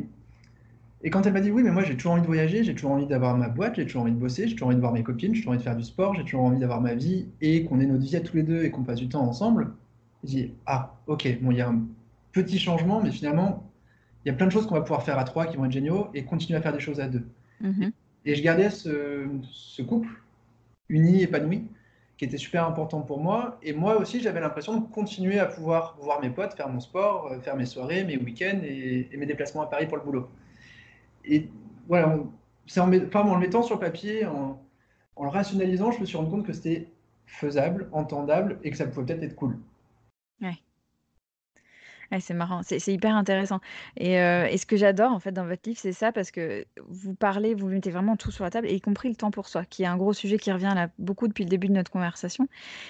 [1.03, 2.93] et quand elle m'a dit oui, mais moi j'ai toujours envie de voyager, j'ai toujours
[2.93, 5.03] envie d'avoir ma boîte, j'ai toujours envie de bosser, j'ai toujours envie de voir mes
[5.03, 7.65] copines, j'ai toujours envie de faire du sport, j'ai toujours envie d'avoir ma vie et
[7.65, 9.73] qu'on ait notre vie à tous les deux et qu'on passe du temps ensemble,
[10.25, 11.83] j'ai dit ah ok, bon il y a un
[12.33, 13.69] petit changement, mais finalement
[14.25, 15.73] il y a plein de choses qu'on va pouvoir faire à trois qui vont être
[15.73, 17.25] géniaux et continuer à faire des choses à deux.
[17.63, 17.91] Mm-hmm.
[18.25, 20.09] Et je gardais ce, ce couple
[20.89, 21.65] uni, épanoui,
[22.17, 23.59] qui était super important pour moi.
[23.63, 27.29] Et moi aussi, j'avais l'impression de continuer à pouvoir voir mes potes, faire mon sport,
[27.33, 30.29] euh, faire mes soirées, mes week-ends et, mes déplacements à Paris pour le boulot.
[31.25, 31.49] Et
[31.89, 32.19] voilà,
[32.67, 34.61] c'est en, en, le mettant sur papier, en,
[35.21, 36.89] le rationalisant, je me suis rendu compte que c'était
[37.27, 39.59] faisable, entendable et que ça pouvait peut-être être cool.
[42.21, 43.61] C'est marrant, c'est hyper intéressant
[43.97, 47.15] et et ce que j'adore, en fait, dans votre livre, c'est ça parce que vous
[47.15, 49.83] parlez, vous mettez vraiment tout sur la table y compris le temps pour soi, qui
[49.83, 52.49] est un gros sujet qui revient là beaucoup depuis le début de notre conversation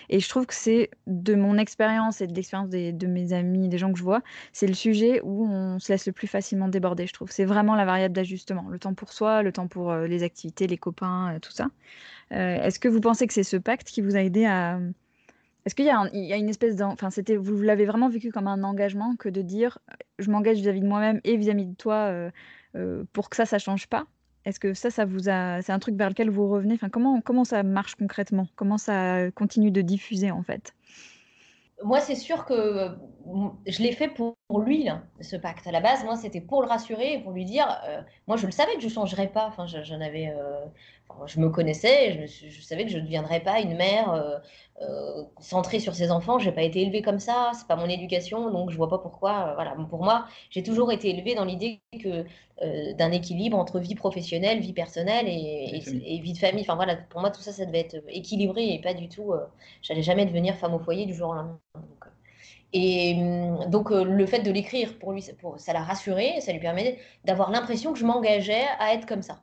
[0.08, 3.78] et je trouve que c'est de mon expérience et de l'expérience de mes amis, des
[3.78, 7.06] gens que je vois, c'est le sujet où on se laisse le plus facilement déborder,
[7.06, 7.30] je trouve.
[7.30, 10.78] C'est vraiment la variable d'ajustement, le temps pour soi, le temps pour, les activités, les
[10.78, 11.68] copains, tout ça.
[12.30, 14.78] est-ce que vous pensez que c'est ce pacte qui vous a aidé à,
[15.64, 16.96] est-ce qu'il y, a une espèce d'en...
[17.10, 19.78] C'était, vous l'avez vraiment vécu comme un engagement que de dire
[20.18, 22.30] je m'engage vis-à-vis de moi-même et vis-à-vis de toi euh,
[22.74, 24.06] euh, pour que ça, ça change pas?
[24.44, 25.62] Est-ce que ça, ça vous a...
[25.62, 26.74] c'est un truc vers lequel vous revenez?
[26.74, 28.48] Enfin, comment, ça marche concrètement?
[28.56, 30.74] Comment ça continue de diffuser en fait?
[31.84, 32.96] Moi, c'est sûr que
[33.66, 34.88] je l'ai fait pour, lui,
[35.20, 35.66] ce pacte.
[35.66, 38.52] À la base, moi, c'était pour le rassurer, pour lui dire, euh, moi, je le
[38.52, 39.46] savais que je ne changerais pas.
[39.46, 40.32] Enfin, je, avais,
[41.26, 44.40] je me connaissais, je, je, savais que je ne deviendrais pas une mère
[44.82, 46.38] euh, centrée sur ses enfants.
[46.38, 49.50] J'ai pas été élevée comme ça, c'est pas mon éducation, donc je vois pas pourquoi.
[49.50, 52.24] Euh, voilà, pour moi, j'ai toujours été élevée dans l'idée que
[52.62, 56.62] euh, d'un équilibre entre vie professionnelle, vie personnelle et, vie de famille.
[56.62, 59.32] Enfin voilà, pour moi tout ça, ça devait être équilibré et pas du tout.
[59.82, 61.60] J'allais jamais devenir femme au foyer du jour au lendemain.
[62.72, 66.60] et hum, donc le fait de l'écrire pour lui, pour, ça l'a rassuré, ça lui
[66.60, 69.42] permet d'avoir l'impression que je m'engageais à être comme ça.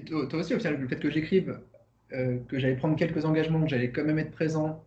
[0.00, 1.58] Et toi, aussi, le fait que j'écrive
[2.12, 4.82] euh, que j'allais prendre quelques engagements, que j'allais quand même être présent,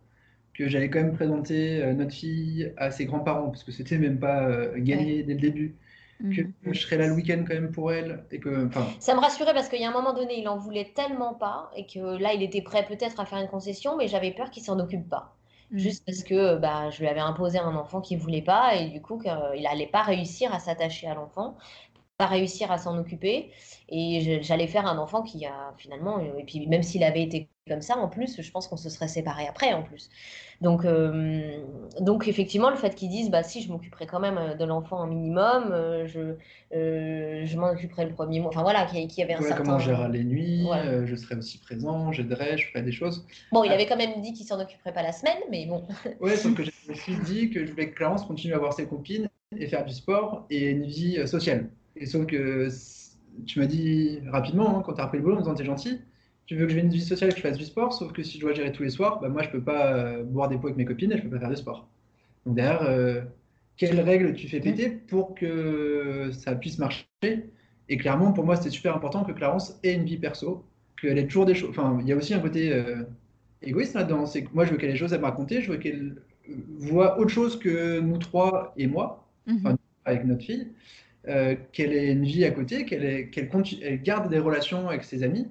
[0.52, 4.18] que j'allais quand même présenter euh, notre fille à ses grands-parents, parce que c'était même
[4.18, 5.74] pas euh, gagné dès le début,
[6.20, 6.52] que mhm.
[6.72, 8.24] je serais là le week-end quand même pour elle.
[8.30, 8.68] Et que,
[9.00, 11.70] Ça me rassurait parce qu'il y a un moment donné, il en voulait tellement pas,
[11.76, 14.62] et que là, il était prêt peut-être à faire une concession, mais j'avais peur qu'il
[14.62, 15.34] s'en occupe pas.
[15.70, 15.78] Mhm.
[15.78, 19.00] Juste parce que bah, je lui avais imposé un enfant qu'il voulait pas, et du
[19.00, 19.18] coup,
[19.56, 21.56] il n'allait pas réussir à s'attacher à l'enfant
[22.16, 23.50] pas réussir à s'en occuper
[23.96, 27.48] et j'allais faire un enfant qui a finalement euh, et puis même s'il avait été
[27.68, 30.10] comme ça en plus je pense qu'on se serait séparés après en plus.
[30.60, 31.60] Donc euh,
[32.00, 35.00] donc effectivement le fait qu'ils disent bah si je m'occuperai quand même euh, de l'enfant
[35.00, 35.72] un minimum
[36.06, 36.34] je
[36.72, 38.48] je m'en occuperai le premier mois.
[38.48, 40.66] Enfin voilà qui y avait un certain comment gérer les nuits
[41.04, 43.24] je serai aussi présent j'aiderai je ferai des choses.
[43.52, 45.86] Bon il avait quand même dit qu'il s'en occuperait pas la semaine mais bon.
[46.20, 48.72] Ouais sauf que je me suis dit que je voulais que Clarence continue à voir
[48.72, 51.70] ses copines et faire du sport et une vie sociale.
[51.96, 52.68] Et sauf que
[53.46, 56.00] tu m'as dit rapidement, hein, quand tu as repris le boulot, en disant t'es gentil,
[56.46, 58.12] tu veux que je vienne une vie sociale et que je fasse du sport, sauf
[58.12, 60.48] que si je dois gérer tous les soirs, bah, moi je peux pas euh, boire
[60.48, 61.88] des pots avec mes copines et je peux pas faire de sport.
[62.46, 63.22] Donc derrière, euh,
[63.76, 67.06] quelles règles tu fais péter pour que ça puisse marcher?
[67.88, 70.64] Et clairement, pour moi, c'était super important que Clarence ait une vie perso,
[71.00, 71.70] qu'elle ait toujours des choses.
[71.70, 73.02] Enfin, il y a aussi un côté euh,
[73.62, 74.26] égoïste là-dedans.
[74.26, 76.16] C'est que moi, je veux qu'elle ait des choses à me raconter, je veux qu'elle
[76.78, 79.76] voit autre chose que nous trois et moi, Mhm.
[80.06, 80.68] avec notre fille,
[81.28, 85.48] euh, qu'elle ait une vie à côté, qu'elle elle garde des relations avec ses amis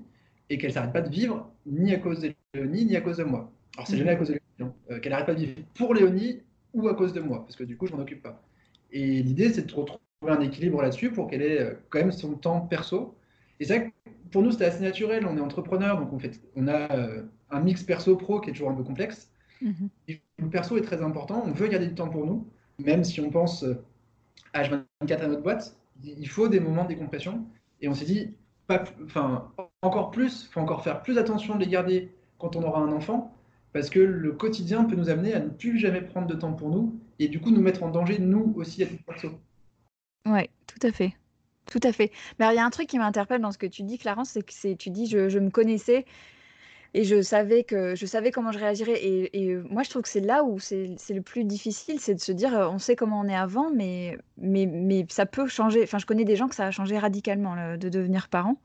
[0.50, 3.24] et qu'elle s'arrête pas de vivre ni à cause de Léonie ni à cause de
[3.24, 3.52] moi.
[3.76, 4.00] Alors c'est Mhm.
[4.00, 4.74] jamais à cause de Léonie, non.
[4.92, 6.42] Euh, qu'elle arrête pas de vivre pour Léonie
[6.74, 8.44] ou à cause de moi, parce que du coup je m'en occupe pas.
[8.92, 12.34] Et l'idée c'est de retrouver un équilibre là-dessus pour qu'elle ait euh, quand même son
[12.36, 13.16] temps perso.
[13.60, 16.40] Et c'est vrai que pour nous c'était assez naturel, on est entrepreneur, donc on, fait,
[16.56, 19.32] on a euh, un mix perso-pro qui est toujours un peu complexe.
[19.62, 19.90] Mhm.
[20.08, 22.48] Et le perso est très important, on veut garder du temps pour nous,
[22.80, 23.66] même si on pense
[24.54, 27.46] H24 à notre boîte, il faut des moments de décompression.
[27.82, 28.34] Et on s'est dit,
[28.68, 32.80] pas, enfin, encore plus, faut encore faire plus attention de les garder quand on aura
[32.80, 33.36] un enfant,
[33.74, 36.70] parce que le quotidien peut nous amener à ne plus jamais prendre de temps pour
[36.70, 39.30] nous, et du coup nous mettre en danger, nous aussi, à titre perso.
[40.26, 41.14] Ouais, tout à fait.
[41.66, 42.12] Tout à fait.
[42.40, 44.44] Mais il y a un truc qui m'interpelle dans ce que tu dis, Clarence, c'est
[44.44, 46.06] que tu dis, je me connaissais
[46.94, 48.94] et je savais que je savais comment je réagirais.
[48.94, 52.16] Et, et, euh, moi, je trouve que c'est là où c'est, le plus difficile, c'est
[52.16, 55.48] de se dire, euh, on sait comment on est avant, mais, mais, mais ça peut
[55.48, 55.84] changer.
[55.84, 58.58] Enfin, je connais des gens que ça a changé radicalement de devenir parent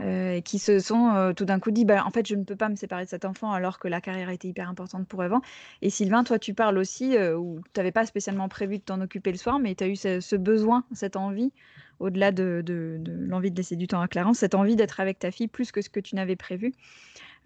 [0.00, 2.44] euh, et qui se sont euh, tout d'un coup dit, bah, en fait, je ne
[2.44, 5.22] peux pas me séparer de cet enfant alors que la carrière était hyper importante pour
[5.24, 5.40] Evan.
[5.82, 9.00] Et Sylvain, toi, tu parles aussi euh, où tu n'avais pas spécialement prévu de t'en
[9.00, 11.52] occuper le soir, mais tu as eu ce, ce besoin, cette envie
[12.00, 15.18] au-delà de, de, de l'envie de laisser du temps à Clarence, cette envie d'être avec
[15.18, 16.72] ta fille plus que ce que tu n'avais prévu.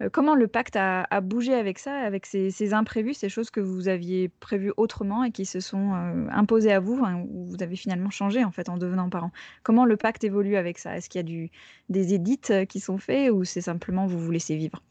[0.03, 3.87] Euh, comment le pacte a, bougé avec ça, avec ces, imprévus, ces choses que vous
[3.87, 7.75] aviez prévues autrement et qui se sont euh, imposées à vous, hein, où vous avez
[7.75, 9.31] finalement changé en fait en devenant parent?
[9.63, 10.97] Comment le pacte évolue avec ça?
[10.97, 11.49] Est-ce qu'il y a
[11.89, 14.81] des édits euh, qui sont faits ou c'est simplement vous vous laissez vivre?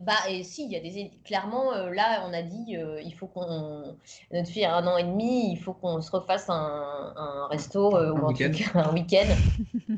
[0.00, 3.14] Bah, et si, il y a des clairement euh, là, on a dit euh, il
[3.14, 3.96] faut qu'on
[4.32, 7.96] notre fille a un an et demi, il faut qu'on se refasse un, un resto
[7.96, 8.50] euh, un ou en week-end.
[8.50, 9.26] tout cas un week-end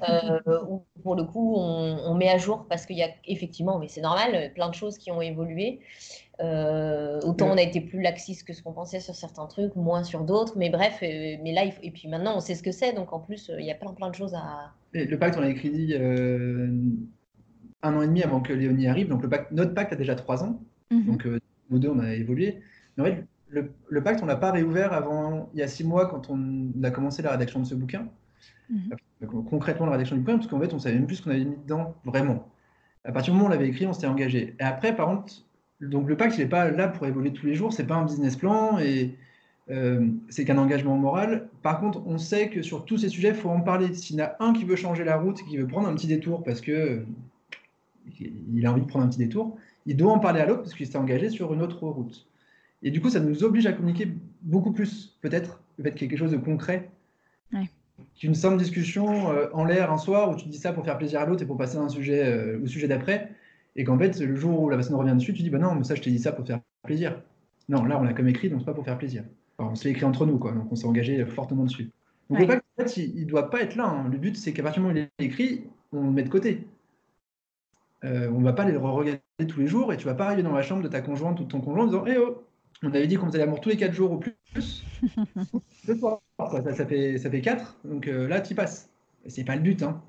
[0.08, 3.78] euh, où pour le coup on, on, met à jour parce qu'il y a effectivement,
[3.78, 5.80] mais c'est normal, plein de choses qui ont évolué.
[6.38, 10.24] Autant on a été plus laxiste que ce qu'on pensait sur certains trucs, moins sur
[10.24, 11.82] d'autres, mais bref, mais là, il faut...
[11.82, 13.94] et puis maintenant on sait ce que c'est, donc en plus il y a plein
[13.94, 14.72] plein de choses à.
[14.92, 15.94] Et le pacte, on l'a écrit
[17.82, 20.14] un an et demi avant que Léonie arrive, donc le pacte, notre pacte a déjà
[20.14, 20.60] trois ans,
[20.90, 20.98] Mhm.
[20.98, 21.06] mm -hmm.
[21.06, 21.38] donc euh,
[21.70, 22.58] nous deux on a évolué.
[22.96, 25.84] Mais en fait, le, le pacte, on l'a pas réouvert avant il y a six
[25.84, 26.38] mois quand on
[26.82, 28.08] a commencé la rédaction de ce bouquin.
[28.70, 28.90] Mhm.
[29.20, 31.30] Donc, concrètement, la rédaction du bouquin, parce qu'en fait, on savait même plus ce qu'on
[31.30, 32.38] avait mis dedans, vraiment.
[33.04, 34.54] À partir du moment où on l'avait écrit, on s'était engagé.
[34.60, 35.32] Et après, par contre,
[35.80, 38.04] donc le pacte, il n'est pas là pour évoluer tous les jours, c'est pas un
[38.04, 39.14] business plan et
[39.70, 41.30] euh, c'est qu'un engagement moral.
[41.62, 43.92] Par contre, on sait que sur tous ces sujets, il faut en parler.
[43.94, 46.06] S'il y en a un qui veut changer la route, qui veut prendre un petit
[46.08, 47.06] détour parce que euh,
[48.20, 50.74] il a envie de prendre un petit détour, il doit en parler à l'autre parce
[50.74, 52.26] qu'il s'est engagé sur une autre route.
[52.82, 54.08] Et du coup, ça nous oblige à communiquer
[54.42, 56.90] beaucoup plus, peut-être, peut-être quelque chose de concret.
[57.52, 57.70] Ouais.
[58.14, 61.20] Qu'une simple discussion euh, en l'air un soir où tu dis ça pour faire plaisir
[61.20, 63.30] à l'autre et pour passer d'un sujet euh, au sujet d'après,
[63.74, 65.84] et qu'en fait, le jour où la personne revient dessus, tu dis bah non, mais
[65.84, 67.22] ça, je t'ai dit ça pour faire plaisir.
[67.68, 69.24] Non, là, on l'a comme écrit, donc c'est pas pour faire plaisir.
[69.58, 71.90] Enfin, on se l'est écrit entre nous, quoi, donc on s'est engagé fortement dessus.
[72.30, 72.40] Donc Ouais.
[72.40, 73.86] le pacte, en fait, il, il doit pas être là.
[73.86, 74.08] hein.
[74.10, 76.28] Le but, c'est qu'à partir du moment où il est écrit, on le met de
[76.28, 76.66] côté.
[78.04, 80.52] Euh, on va pas les regarder tous les jours et tu vas pas arriver dans
[80.52, 82.46] la chambre de ta conjointe ou de ton conjoint en disant Eh oh,
[82.82, 84.34] on avait dit qu'on faisait l'amour tous les 4 jours ou plus.
[85.86, 86.62] Deux soirs, quoi.
[86.62, 88.90] Ça, ça, fait, ça fait 4, donc euh, là, tu passes.
[89.26, 89.82] C'est pas le but.
[89.82, 90.02] Hein.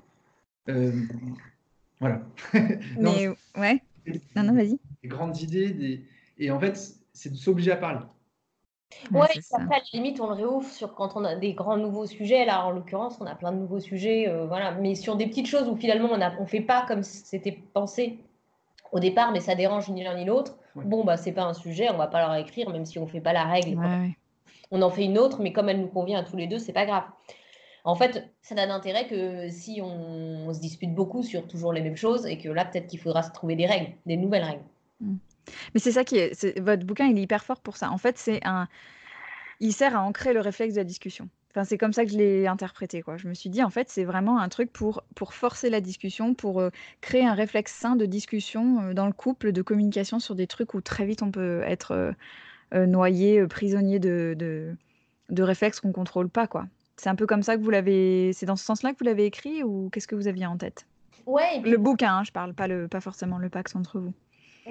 [0.68, 0.92] Euh,
[2.00, 2.22] voilà.
[2.98, 3.82] Non, Mais ouais,
[4.36, 4.78] non, non, vas-y.
[5.02, 6.04] des grandes idées, des...
[6.38, 8.04] et en fait, c'est de s'obliger à parler.
[9.12, 9.58] Ouais, Ouais, et c'est ça.
[9.60, 12.44] après, à la limite, on le réouvre sur quand on a des grands nouveaux sujets.
[12.44, 14.28] Là, en l'occurrence, on a plein de nouveaux sujets.
[14.28, 14.72] euh, voilà.
[14.72, 18.18] Mais sur des petites choses où finalement, on ne fait pas comme c'était pensé
[18.92, 20.56] au départ, mais ça dérange ni l'un ni l'autre.
[20.74, 20.84] Ouais.
[20.84, 23.20] Bon, bah, c'est pas un sujet, on va pas leur écrire, même si on fait
[23.20, 23.78] pas la règle.
[23.78, 24.16] Ouais, ouais.
[24.70, 26.72] On en fait une autre, mais comme elle nous convient à tous les deux, c'est
[26.72, 27.04] pas grave.
[27.84, 31.80] En fait, ça n'a d'intérêt que si on, on se dispute beaucoup sur toujours les
[31.80, 34.64] mêmes choses et que là, peut-être qu'il faudra se trouver des règles, des nouvelles règles.
[35.74, 37.90] Mais c'est ça qui est, Votre bouquin, il est hyper fort pour ça.
[37.90, 38.68] En fait, c'est un.
[39.60, 41.28] Il sert à ancrer le réflexe de la discussion.
[41.50, 43.16] Enfin, c'est comme ça que je l'ai interprété, quoi.
[43.16, 46.34] Je me suis dit, en fait, c'est vraiment un truc pour, pour forcer la discussion,
[46.34, 50.34] pour euh, créer un réflexe sain de discussion euh, dans le couple, de communication sur
[50.34, 52.14] des trucs où très vite on peut être
[52.74, 54.76] euh, noyé, prisonnier de, de,
[55.30, 56.66] de réflexes qu'on contrôle pas, quoi.
[56.96, 58.32] C'est un peu comme ça que vous l'avez.
[58.32, 60.86] C'est dans ce sens-là que vous l'avez écrit ou qu'est-ce que vous aviez en tête?
[61.26, 64.12] Ouais, puis Le bouquin, hein, je parle pas, le, pas forcément le pacte entre vous.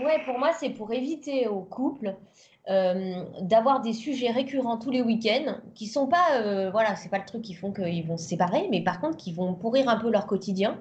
[0.03, 2.15] Ouais, pour moi, c'est pour éviter au couple
[2.69, 7.17] euh, d'avoir des sujets récurrents tous les week-ends qui sont pas, euh, voilà, c'est pas
[7.17, 9.95] le truc qui font qu'ils vont se séparer, mais par contre qui vont pourrir un
[9.95, 10.77] peu leur quotidien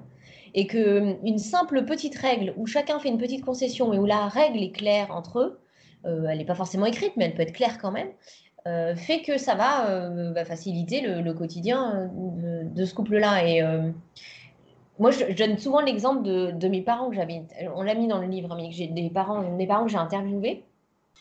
[0.53, 4.05] et que euh, une simple petite règle où chacun fait une petite concession mais où
[4.05, 5.61] la règle est claire entre eux,
[6.05, 8.11] elle n'est pas forcément écrite, mais elle peut être claire quand même,
[8.95, 13.45] fait que ça va, faciliter le, quotidien de, ce couple-là.
[13.45, 13.61] Et
[14.99, 17.43] moi, je, donne souvent l'exemple de, mes parents que j'avais,
[17.75, 20.65] on l'a mis dans le livre, mais j'ai des parents, mes parents que j'ai interviewés.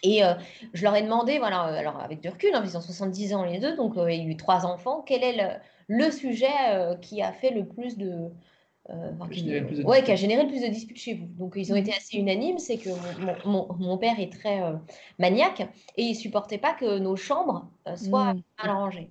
[0.03, 0.33] Et euh,
[0.73, 3.43] je leur ai demandé, voilà, euh, alors avec du recul, hein, ils ont 70 ans
[3.43, 6.47] les deux, donc euh, il y a eu trois enfants, quel est le, sujet
[7.01, 8.29] qui a fait le plus de.
[9.31, 11.27] qui, ouais, qui a généré le plus de disputes chez vous.
[11.38, 12.89] Donc ils ont été assez unanimes, c'est que
[13.47, 14.61] mon, mon, père est très
[15.19, 15.61] maniaque
[15.95, 18.41] et il supportait pas que nos chambres soient mmh.
[18.63, 19.09] mal rangées.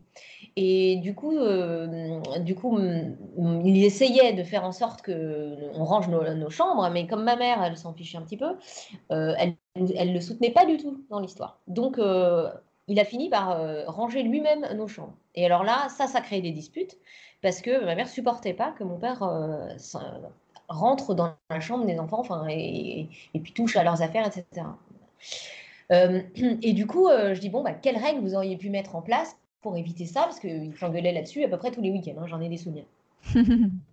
[0.56, 6.08] Et du coup, euh, du coup, il essayait de faire en sorte que on range
[6.08, 8.56] nos, chambres, mais comme ma mère, elle s'en fichait un petit peu,
[9.10, 9.56] euh, elle,
[9.96, 11.58] elle le soutenait pas du tout dans l'histoire.
[11.66, 12.48] Donc, euh,
[12.86, 15.14] il a fini par ranger lui-même nos chambres.
[15.34, 16.98] Et alors là, ça, ça crée des disputes
[17.42, 19.28] parce que ma mère supportait pas que mon père
[20.68, 24.66] rentre dans la chambre des enfants, enfin, et, et, puis touche à leurs affaires, etc.
[25.90, 29.36] et du coup, je dis bon, bah, quelles règles vous auriez pu mettre en place
[29.64, 32.40] pour éviter ça, parce qu'il s'engueulait là-dessus à peu près tous les week-ends, hein, j'en
[32.42, 32.84] ai des souvenirs.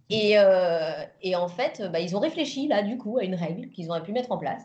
[0.10, 3.70] et, euh, et, en fait, bah, ils ont réfléchi là, du coup, à une règle
[3.70, 4.62] qu'ils auraient pu mettre en place.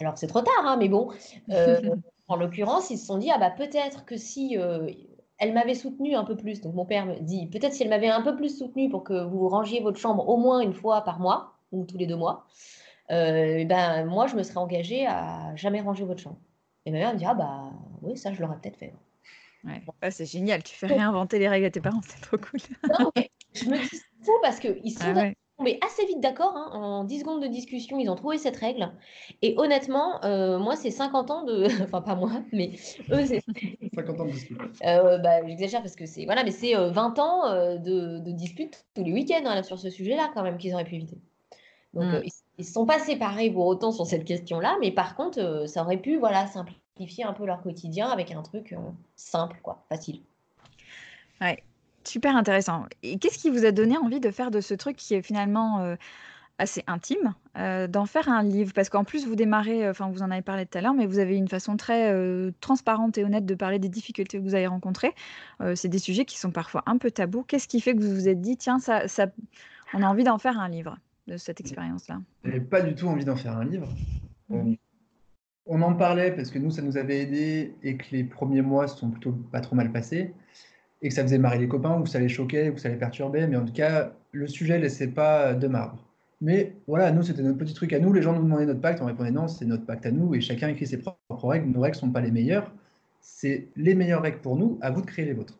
[0.00, 1.10] Alors c'est trop tard, hein, mais bon,
[1.50, 1.80] euh,
[2.28, 4.88] en l'occurrence, ils se sont dit, ah bah peut-être que si euh,
[5.38, 8.08] elle m'avait soutenu un peu plus, donc mon père me dit, peut-être si elle m'avait
[8.08, 11.18] un peu plus soutenu pour que vous rangiez votre chambre au moins une fois par
[11.18, 12.46] mois, ou tous les deux mois,
[13.08, 16.38] ben moi je me serais engagée à jamais ranger votre chambre.
[16.86, 17.72] Et ma mère me dit, ah bah
[18.02, 18.94] oui, ça je l'aurais peut-être fait.
[19.64, 20.10] Ouais.
[20.10, 22.60] C'est génial, tu fais réinventer les règles à tes parents, c'est trop cool.
[22.88, 23.10] non,
[23.54, 26.56] je me dis fou parce qu'ils sont ah tombés assez vite d'accord.
[26.56, 26.70] Hein.
[26.72, 28.92] En 10 secondes de discussion, ils ont trouvé cette règle.
[29.42, 31.66] Et honnêtement, euh, moi, c'est 50 ans de.
[31.82, 32.72] enfin, pas moi, mais
[33.10, 33.40] eux, c'est.
[33.94, 34.60] 50 ans de dispute.
[34.84, 36.24] Euh, bah, J'exagère parce que c'est.
[36.24, 39.90] Voilà, mais c'est 20 euh, ans de, de dispute tous les week-ends hein, sur ce
[39.90, 41.18] sujet-là, quand même, qu'ils auraient pu éviter.
[41.94, 42.22] Donc, mmh.
[42.58, 45.96] ils ne sont pas séparés pour autant sur cette question-là, mais par contre, ça aurait
[45.96, 46.82] pu voilà, simplifier
[47.24, 48.76] un peu leur quotidien avec un truc euh,
[49.16, 50.20] simple, quoi, facile.
[51.40, 51.62] Ouais,
[52.04, 52.86] super intéressant.
[53.02, 55.80] Et qu'est-ce qui vous a donné envie de faire de ce truc qui est finalement
[55.80, 55.96] euh,
[56.58, 58.72] assez intime, euh, d'en faire un livre?
[58.74, 61.18] Parce qu'en plus, vous démarrez, enfin, vous en avez parlé tout à l'heure, mais vous
[61.18, 62.12] avez une façon très
[62.60, 65.14] transparente et honnête de parler des difficultés que vous avez rencontrées.
[65.74, 67.44] c'est des sujets qui sont parfois un peu tabous.
[67.44, 69.26] Qu'est-ce qui fait que vous vous êtes dit, tiens, ça, ça,
[69.94, 72.20] on a envie d'en faire un livre de cette expérience-là?
[72.44, 73.88] J'avais pas du tout envie d'en faire un livre.
[74.48, 74.74] Mmh
[75.68, 78.88] on en parlait parce que nous, ça nous avait aidé et que les premiers mois
[78.88, 80.32] se sont plutôt pas trop mal passés
[81.02, 83.46] et que ça faisait marrer les copains ou ça les choquait ou ça les perturbait.
[83.46, 86.04] Mais en tout cas, le sujet laissait pas de marbre.
[86.40, 88.12] Mais voilà, nous, c'était notre petit truc à nous.
[88.12, 89.00] Les gens nous demandaient notre pacte.
[89.02, 91.70] On répondait non, c'est notre pacte à nous et chacun écrit ses propres règles.
[91.70, 92.72] Nos règles ne sont pas les meilleures.
[93.20, 94.78] C'est les meilleures règles pour nous.
[94.80, 95.58] À vous de créer les vôtres.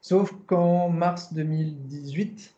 [0.00, 2.54] Sauf qu'en mars 2018,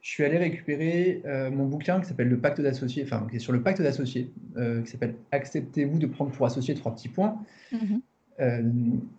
[0.00, 3.40] je suis allé récupérer euh, mon bouquin qui s'appelle Le pacte d'associés, enfin qui est
[3.40, 7.38] sur le pacte d'associés, euh, qui s'appelle Acceptez-vous de prendre pour associé trois petits points,
[7.72, 8.00] mhm.
[8.40, 8.62] euh,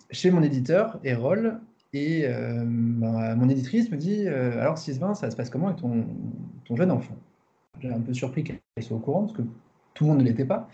[0.10, 1.60] chez mon éditeur, Erol.
[1.94, 6.06] Et bah, mon éditrice me dit Alors, 6-20, ça se passe comment avec ton,
[6.64, 7.18] ton jeune enfant?
[7.82, 9.42] J'ai un peu surpris qu'elle soit au courant, parce que
[9.94, 10.70] tout le monde ne l'était pas.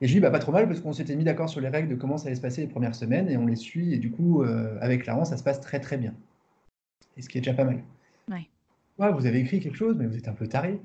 [0.00, 1.68] Et je lui dis bah, Pas trop mal, parce qu'on s'était mis d'accord sur les
[1.68, 3.98] règles de comment ça allait se passer les premières semaines, et on les suit, et
[3.98, 4.44] du coup,
[4.80, 6.14] avec Laurent, ça se passe très très bien.
[7.16, 7.82] Et ce qui est déjà pas mal.
[9.10, 10.80] Vous avez écrit quelque chose, mais vous êtes un peu taré?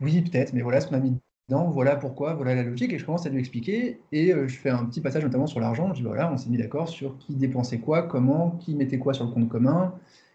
[0.00, 1.16] Oui, peut-être, mais voilà ce qu'on a mis
[1.48, 2.92] dedans, voilà pourquoi, voilà la logique.
[2.92, 4.00] Et je commence à lui expliquer.
[4.12, 5.88] Et euh, je fais un petit passage notamment sur l'argent.
[5.94, 9.14] Je dis, voilà, on s'est mis d'accord sur qui dépensait quoi, comment, qui mettait quoi
[9.14, 9.94] sur le compte commun,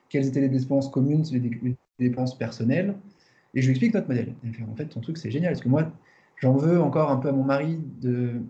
[0.09, 2.95] quelles étaient les dépenses communes, les, dépenses personnelles.
[3.53, 4.33] Et je lui explique notre modèle.
[4.69, 5.53] en fait, ton truc, c'est génial.
[5.53, 5.91] Parce que moi,
[6.37, 8.41] j'en veux encore un peu à mon mari de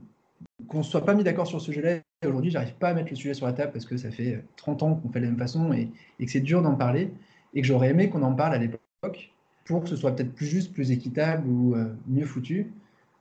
[0.67, 1.99] qu'on ne soit pas mis d'accord sur ce sujet-là.
[2.25, 4.83] Aujourd'hui, j'arrive pas à mettre le sujet sur la table parce que ça fait 30
[4.83, 5.89] ans qu'on fait de la même façon et
[6.19, 7.11] que c'est dur d'en parler
[7.55, 10.45] et que j'aurais aimé qu'on en parle à l'époque pour que ce soit peut-être plus
[10.45, 12.71] juste, plus équitable ou euh, mieux foutu.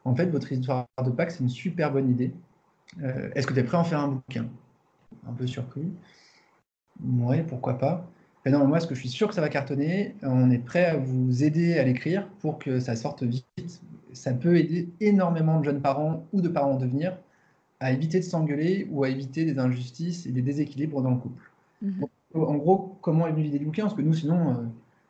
[0.04, 2.32] En fait, votre histoire de Pâques, c'est une super bonne idée.
[3.02, 4.46] Euh, est-ce que tu es prêt à en faire un bouquin?
[5.26, 5.90] Un peu surpris.
[7.02, 8.06] Oui, pourquoi pas.
[8.44, 10.84] Mais non, moi, ce que je suis sûr que ça va cartonner, on est prêt
[10.84, 13.80] à vous aider à l'écrire pour que ça sorte vite.
[14.12, 17.16] Ça peut aider énormément de jeunes parents ou de parents en devenir
[17.80, 21.50] à éviter de s'engueuler ou à éviter des injustices et des déséquilibres dans le couple.
[21.80, 24.54] Mhm en gros, comment est venue l'idée du bouquin Parce que nous, sinon, euh,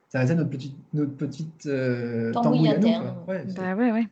[0.08, 2.88] ça restait notre petite, notre petite euh, tambouille à nous.
[3.26, 4.06] Ouais, bah ouais, ouais.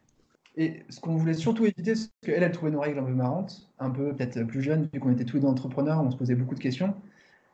[0.56, 3.68] Et ce qu'on voulait surtout éviter, c'est qu'elle, elle trouvait nos règles un peu marrantes,
[3.78, 6.54] un peu peut-être plus jeunes, vu qu'on était tous des entrepreneurs, on se posait beaucoup
[6.54, 6.94] de questions.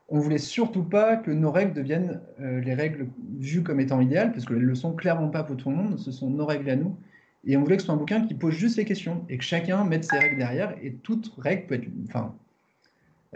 [0.09, 4.31] On voulait surtout pas que nos règles deviennent euh, les règles vues comme étant idéales,
[4.31, 6.69] parce qu'elles ne le sont clairement pas pour tout le monde, ce sont nos règles
[6.69, 6.97] à nous.
[7.45, 9.43] Et on voulait que ce soit un bouquin qui pose juste les questions et que
[9.43, 10.75] chacun mette ses règles derrière.
[10.81, 11.87] Et toute règle peut être.
[12.07, 12.33] Enfin,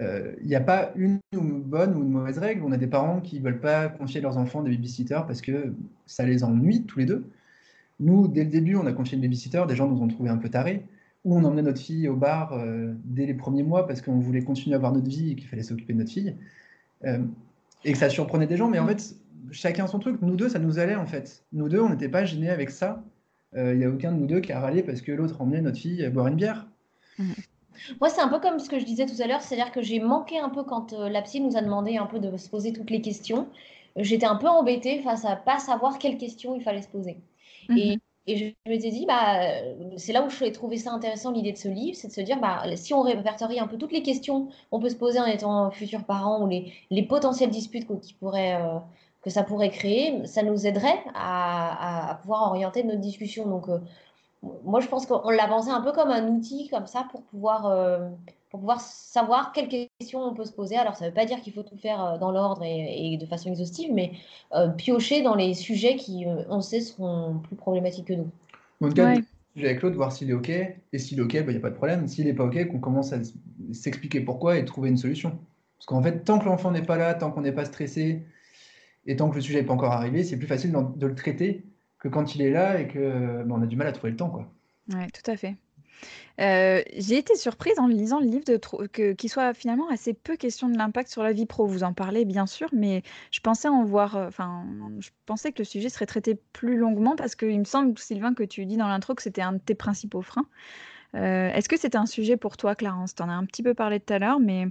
[0.01, 2.63] euh, il n'y a pas une bonne ou une mauvaise règle.
[2.63, 5.73] On a des parents qui ne veulent pas confier leurs enfants des babysitters parce que
[6.06, 7.25] ça les ennuie tous les deux.
[7.99, 9.63] Nous, dès le début, on a confié une babysitter.
[9.67, 10.86] Des gens nous ont trouvé un peu tarés.
[11.25, 14.41] Ou on emmenait notre fille au bar euh, dès les premiers mois parce qu'on voulait
[14.41, 16.36] continuer à avoir notre vie et qu'il fallait s'occuper de notre fille.
[17.06, 17.19] Euh,
[17.86, 18.69] et que ça surprenait des gens.
[18.69, 19.15] Mais en fait,
[19.51, 20.21] chacun son truc.
[20.21, 21.45] Nous deux, ça nous allait en fait.
[21.53, 23.03] Nous deux, on n'était pas gênés avec ça.
[23.56, 25.77] Il n'y a aucun de nous deux qui a râlé parce que l'autre emmenait notre
[25.77, 26.65] fille boire une bière.
[27.19, 27.34] Mmh.
[27.99, 29.99] Moi, c'est un peu comme ce que je disais tout à l'heure, c'est-à-dire que j'ai
[29.99, 32.73] manqué un peu quand euh, la psy nous a demandé un peu de se poser
[32.73, 33.47] toutes les questions.
[33.95, 37.17] J'étais un peu embêtée face à pas savoir quelles questions il fallait se poser.
[37.69, 37.99] Et, mhm.
[38.27, 39.39] et, je m'étais dit, bah,
[39.97, 42.39] c'est là où je trouvé ça intéressant l'idée de ce livre, c'est de se dire,
[42.39, 45.69] bah, si on répertorie un peu toutes les questions qu'on peut se poser en étant
[45.71, 48.79] futur parent ou les, les potentielles disputes qui pourraient, euh,
[49.21, 53.47] que ça pourrait créer, ça nous aiderait à, à, pouvoir orienter notre discussion.
[53.47, 53.79] Donc, euh,
[54.63, 57.65] moi, je pense qu'on l'a pensé un peu comme un outil comme ça pour pouvoir,
[57.65, 58.10] euh,
[58.49, 60.75] pour pouvoir savoir quelles questions on peut se poser.
[60.75, 63.25] Alors, ça ne veut pas dire qu'il faut tout faire euh, dans l'ordre et, de
[63.25, 64.12] façon exhaustive, mais
[64.53, 68.29] euh, piocher dans les sujets qui, on sait, seront plus problématiques que nous.
[68.82, 69.15] En tout cas,
[69.58, 70.49] avec l'autre, voir s'il est OK.
[70.49, 72.08] Et s'il est OK, il bah, n'y a pas de problème.
[72.08, 73.19] S'il n'est pas OK, qu'on commence à
[73.71, 75.38] s'expliquer pourquoi et trouver une solution.
[75.77, 78.25] Parce qu'en fait, tant que l'enfant n'est pas là, tant qu'on n'est pas stressé,
[79.06, 81.63] et tant que le sujet n'est pas encore arrivé, c'est plus facile de le traiter
[82.04, 84.18] que quand il est là et que bah, on a du mal à trouver le
[84.18, 84.30] temps.
[84.30, 84.52] Quoi.
[84.94, 85.56] Ouais, tout à fait.
[86.42, 90.68] Euh, j'ai été surprise en lisant le livre de qu'il soit finalement assez peu question
[90.68, 91.66] de l'impact sur la vie pro.
[91.66, 94.18] Vous en parlez bien sûr, mais je pensais en voir.
[94.18, 94.66] Euh, enfin,
[95.00, 98.44] je pensais que le sujet serait traité plus longuement parce qu'il me semble, Sylvain, que
[98.44, 100.48] tu dis dans l'intro que c'était un de tes principaux freins.
[101.16, 103.16] Euh, est-ce que c'était un sujet pour toi, Clarence?
[103.16, 104.68] Tu en as un petit peu parlé tout à l'heure, mais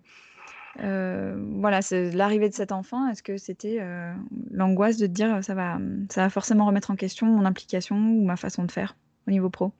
[0.81, 3.09] euh, voilà, c'est l'arrivée de cet enfant.
[3.09, 4.13] Est-ce que c'était euh,
[4.51, 5.79] l'angoisse de te dire ça va,
[6.11, 8.97] ça va forcément remettre en question mon implication ou ma façon de faire
[9.29, 9.73] au niveau pro?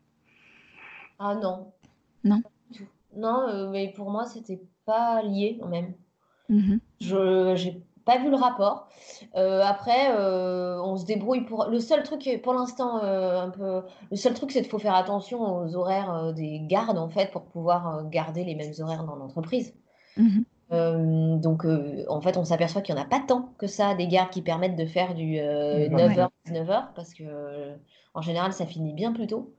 [1.19, 1.73] Ah non.
[2.25, 2.43] Non?
[3.17, 5.95] Non, euh, mais pour moi c'était pas lié quand même.
[6.49, 8.89] Mmh Je j'ai pas vu le rapport.
[9.35, 11.67] après, on se débrouille pour.
[11.67, 13.83] Le seul truc, pour l'instant, un peu.
[14.11, 17.45] Le seul truc, c'est qu'il faut faire attention aux horaires des gardes en fait pour
[17.45, 19.73] pouvoir garder les mêmes horaires dans l'entreprise.
[20.17, 20.41] Mmh
[20.73, 23.95] euh, donc, euh, en fait, on s'aperçoit qu'il n'y en a pas tant que ça
[23.95, 27.75] des gardes qui permettent de faire du 9h, euh, 19h, parce que
[28.15, 29.55] en général, ça finit bien plus tôt.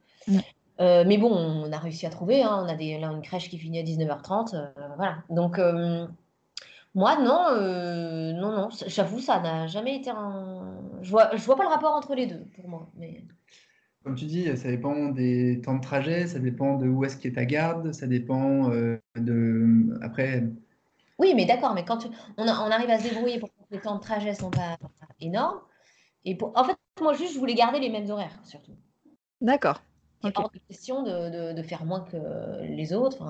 [0.80, 2.44] mais bon, on a réussi à trouver.
[2.44, 4.72] Hein, on a des, là une crèche qui finit à 19h30.
[4.98, 5.18] voilà.
[5.30, 5.60] Donc,
[6.96, 7.48] moi, non,
[8.40, 8.70] non, non.
[8.88, 10.80] J'avoue, ça n'a jamais été un.
[11.02, 12.90] Je vois, je vois pas le rapport entre les deux pour moi.
[12.98, 13.24] Mais...
[14.04, 17.34] Comme tu dis, ça dépend des temps de trajet, ça dépend de où est-ce qu'est
[17.34, 18.70] ta garde, ça dépend
[19.16, 19.98] de.
[20.02, 20.44] Après
[21.20, 24.02] oui, mais d'accord, mais quand on, arrive à se débrouiller pour que les temps de
[24.02, 24.78] trajet sont pas
[25.20, 25.60] énormes.
[26.26, 28.74] Et pour, en fait, moi, juste, je voulais garder les mêmes horaires, surtout.
[29.42, 29.82] D'accord.
[30.24, 30.42] Il okay.
[30.42, 32.18] hors de question de, faire moins que
[32.64, 33.26] les autres.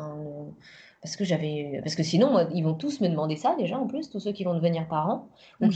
[1.02, 4.10] parce que j'avais, parce que sinon, ils vont tous me demander ça déjà, en plus,
[4.10, 5.30] tous ceux qui vont devenir parents.
[5.60, 5.70] Mmh.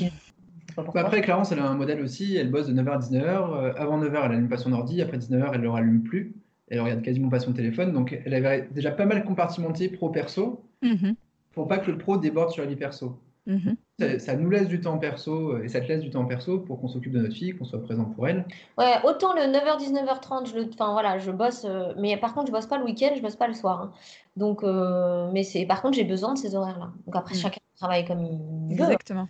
[0.75, 2.35] Bah, après, Clarence, elle a un modèle aussi.
[2.35, 3.25] Elle bosse de 9h à 19h.
[3.25, 5.01] Euh, avant 9h, elle allume pas son ordi.
[5.01, 6.35] Après 19h, elle ne le rallume plus.
[6.69, 7.93] Elle regarde quasiment pas son téléphone.
[7.93, 10.63] Donc, elle avait déjà pas mal compartimenté pro-perso.
[10.81, 11.13] Mmh
[11.57, 13.17] pour pas que le pro déborde sur la vie perso.
[13.47, 14.19] Mm-hmm.
[14.19, 16.79] Ça, nous laisse du temps perso euh, et ça te laisse du temps perso pour
[16.79, 18.45] qu'on s'occupe de notre fille, qu'on soit présent pour elle.
[18.77, 22.51] Ouais, autant le 9h, 19h30, je, enfin, voilà, je bosse, euh, mais par contre, je
[22.51, 23.81] bosse pas le week-end, je bosse pas le soir.
[23.81, 23.91] Hein.
[24.35, 26.91] Donc, euh, mais c'est, par contre, j'ai besoin de ces horaires-là.
[27.07, 27.39] Donc après, mm.
[27.39, 28.23] chacun travaille comme
[28.69, 28.83] il veut.
[28.83, 29.27] Exactement.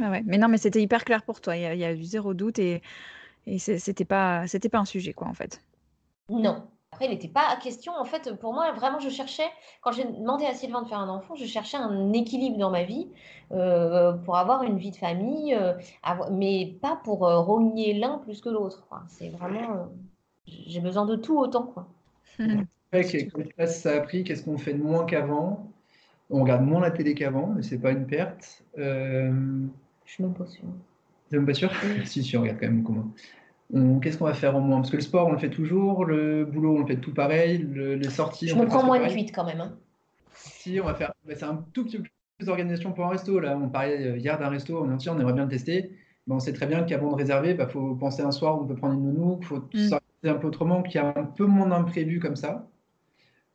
[0.00, 0.22] Ah ouais.
[0.24, 1.54] Mais non, mais c'était hyper clair pour toi.
[1.54, 2.80] Il y, a, eu zéro doute et,
[3.46, 5.60] et c'était pas, c'était pas un sujet, quoi, en fait.
[6.30, 6.62] Non.
[6.98, 9.48] Après, il n'était pas question, en fait, pour moi, vraiment, je cherchais,
[9.82, 12.82] quand j'ai demandé à Sylvain de faire un enfant, je cherchais un équilibre dans ma
[12.82, 13.06] vie
[13.52, 15.74] euh, pour avoir une vie de famille, euh,
[16.32, 18.84] mais pas pour euh, rogner l'un plus que l'autre.
[19.06, 19.90] C'est vraiment,
[20.48, 21.72] j'ai besoin de tout autant.
[21.72, 21.86] Quoi.
[22.90, 25.70] quelle place ça a pris Qu'est-ce qu'on fait de moins qu'avant?
[26.30, 28.64] On regarde moins la télé qu'avant, mais c'est pas une perte.
[28.76, 29.30] Je
[30.04, 30.64] suis même pas sûre.
[31.30, 31.70] Tu même pas sûr
[32.06, 33.06] Si, si, on regarde quand même comment
[34.00, 34.78] qu'est-ce qu'on va faire au moins?
[34.78, 37.66] Parce que le sport, on le fait toujours, le boulot, on le fait tout pareil,
[37.74, 38.48] les sorties.
[38.48, 39.60] Je me prends moins de 8 quand même.
[39.60, 39.76] Hein.
[40.34, 41.12] Si, on va faire.
[41.26, 42.04] Bah, c'est un tout petit peu
[42.38, 43.40] plus d'organisation pour un resto.
[43.40, 45.90] Là, on parlait euh, hier d'un resto, on, on aimerait bien le tester.
[46.26, 48.64] Mais on sait très bien qu'avant de réserver, il bah, faut penser un soir où
[48.64, 49.88] on peut prendre une nounou, il faut mm.
[49.88, 52.68] s'organiser un peu autrement, qu'il y a un peu moins d'imprévus comme ça.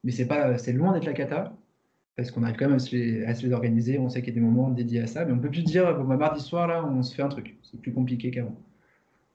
[0.04, 1.54] Mais c'est pas, c'est loin d'être la cata,
[2.18, 4.00] parce qu'on arrive quand même à se, les, organiser.
[4.00, 5.96] On sait qu'il y a des moments dédiés à ça, mais on peut plus dire,
[5.96, 7.56] bon, bah, mardi soir, là, on se fait un truc.
[7.64, 8.56] C'est plus compliqué qu'avant.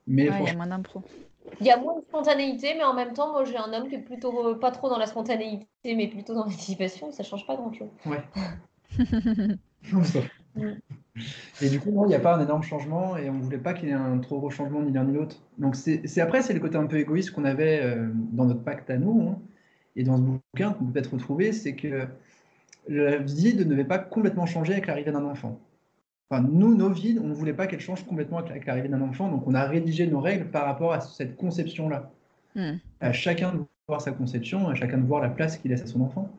[0.09, 1.03] Mais il y a moins d'impro.
[1.61, 3.95] Il y a moins de spontanéité, mais en même temps, moi j'ai un homme qui
[3.95, 7.55] est plutôt euh, pas trop dans la spontanéité, mais plutôt dans l'anticipation, ça change pas
[7.55, 7.89] grand chose.
[8.05, 8.23] Ouais.
[11.61, 13.57] Et du coup, non, il n'y a pas un énorme changement et on ne voulait
[13.57, 15.41] pas qu'il y ait un trop gros changement ni l'un ni l'autre.
[15.57, 18.89] Donc c'est après, c'est le côté un peu égoïste qu'on avait euh, dans notre pacte
[18.89, 19.39] à nous hein,
[19.95, 22.07] et dans ce bouquin qu'on peut peut-être retrouver, c'est que
[22.87, 25.59] la vie ne devait pas complètement changer avec l'arrivée d'un enfant.
[26.29, 29.29] Enfin, nous, nos vies, on ne voulait pas qu'elles changent complètement avec l'arrivée d'un enfant,
[29.29, 32.11] donc on a rédigé nos règles par rapport à cette conception-là.
[32.55, 32.73] Hmm.
[32.99, 35.87] À chacun de voir sa conception, à chacun de voir la place qu'il laisse à
[35.87, 36.29] son enfant.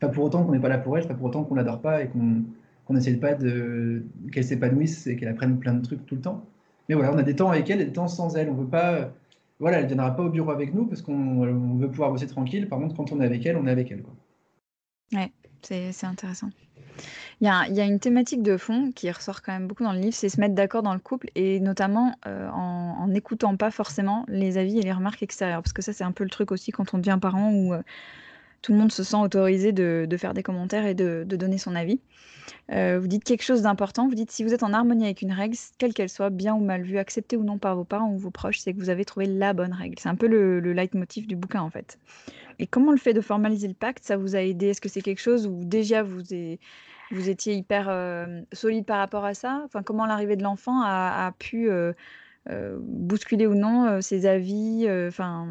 [0.00, 2.02] Pas pour autant qu'on n'est pas là pour elle, pas pour autant qu'on l'adore pas
[2.02, 2.42] et qu'on
[2.84, 6.44] qu'on n'essaie pas de qu'elle s'épanouisse et qu'elle apprenne plein de trucs tout le temps.
[6.88, 8.48] Mais voilà, on a des temps avec elle et des temps sans elle.
[8.48, 9.12] On veut pas,
[9.60, 12.66] voilà, elle ne viendra pas au bureau avec nous parce qu'on veut pouvoir bosser tranquille.
[12.66, 14.02] Par contre, quand on est avec elle, on est avec elle.
[14.02, 14.14] Quoi.
[15.12, 15.30] Ouais,
[15.62, 16.48] c'est intéressant.
[17.40, 20.14] Il y, a, une thématique de fond qui ressort quand même beaucoup dans le livre,
[20.14, 24.58] c'est se mettre d'accord dans le couple et notamment euh, en n'écoutant pas forcément les
[24.58, 25.62] avis et les remarques extérieures.
[25.62, 27.82] Parce que ça, c'est un peu le truc aussi quand on devient parent où euh,
[28.60, 32.00] tout le monde se sent autorisé de, faire des commentaires et de, donner son avis.
[32.72, 35.32] Euh, vous dites quelque chose d'important, vous dites si vous êtes en harmonie avec une
[35.32, 38.18] règle, quelle qu'elle soit, bien ou mal vue, acceptée ou non par vos parents ou
[38.18, 39.96] vos proches, c'est que vous avez trouvé la bonne règle.
[40.00, 41.98] C'est un peu le, le leitmotiv du bouquin en fait.
[42.58, 44.68] Et comment le fait de formaliser le pacte, ça vous a aidé?
[44.68, 46.22] Est-ce que c'est quelque chose où déjà vous,
[47.10, 49.62] vous étiez hyper euh, solide par rapport à ça?
[49.64, 51.92] Enfin, comment l'arrivée de l'enfant a, pu euh,
[52.80, 55.48] bousculer ou non ses avis Enfin,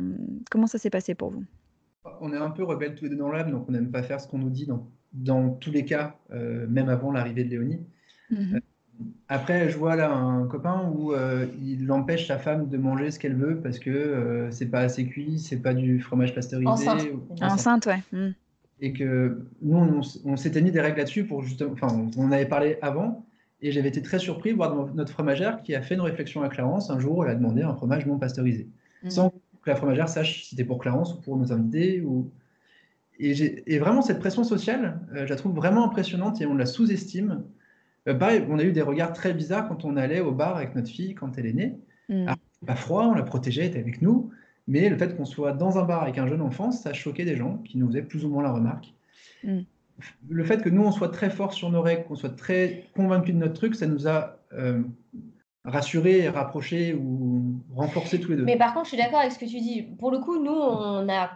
[0.50, 1.44] comment ça s'est passé pour vous?
[2.22, 4.22] On est un peu rebelles tous les deux dans l'âme, donc on n'aime pas faire
[4.22, 7.80] ce qu'on nous dit dans dans tous les cas, euh, même avant l'arrivée de Léonie.
[8.32, 8.60] Euh,
[9.30, 13.20] après, je vois là un copain où euh, il empêche sa femme de manger ce
[13.20, 16.70] qu'elle veut parce que c'est pas assez cuit, c'est pas du fromage pasteurisé.
[16.70, 17.08] Enceinte,
[17.42, 18.02] enceinte ouais.
[18.12, 18.34] Mhm.
[18.80, 21.72] Et que nous, on, on s'était mis des règles là-dessus pour justement.
[21.74, 23.26] Enfin, on en avait parlé avant
[23.62, 26.50] et j'avais été très surpris de voir notre fromagère qui a fait une réflexion à
[26.50, 26.92] Clarence.
[26.92, 28.68] Un jour, elle a demandé un fromage non pasteurisé,
[29.04, 29.10] mhm.
[29.10, 32.32] sans que la fromagère sache si c'était pour Clarence ou pour nos invités ou
[33.20, 37.44] et, vraiment, cette pression sociale, euh, je la trouve vraiment impressionnante et on la sous-estime.
[38.08, 40.76] Euh, pareil, on a eu des regards très bizarres quand on allait au bar avec
[40.76, 41.80] notre fille quand elle est née.
[42.10, 42.32] Mm.
[42.66, 44.30] pas froid, on la protégeait, elle était avec nous.
[44.68, 47.36] Mais le fait qu'on soit dans un bar avec un jeune enfant, ça choquait des
[47.36, 48.94] gens qui nous faisaient plus ou moins la remarque.
[49.44, 49.62] Mm.
[50.30, 53.34] Le fait que nous, on soit très fort sur nos règles, qu'on soit très convaincus
[53.34, 54.84] de notre truc, ça nous a euh,
[55.66, 58.46] rassurés, rapprochés ou renforcés tous les deux.
[58.46, 59.82] Mais par contre, je suis d'accord avec ce que tu dis.
[59.82, 61.32] Pour le coup, nous, on a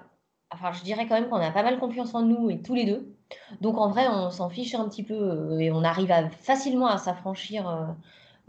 [0.52, 2.86] enfin, je dirais quand même qu'on a pas mal confiance en nous et tous les
[2.86, 3.16] deux.
[3.62, 6.88] Donc en vrai, on s'en fiche un petit peu euh, et on arrive à, facilement
[6.88, 7.96] à s'affranchir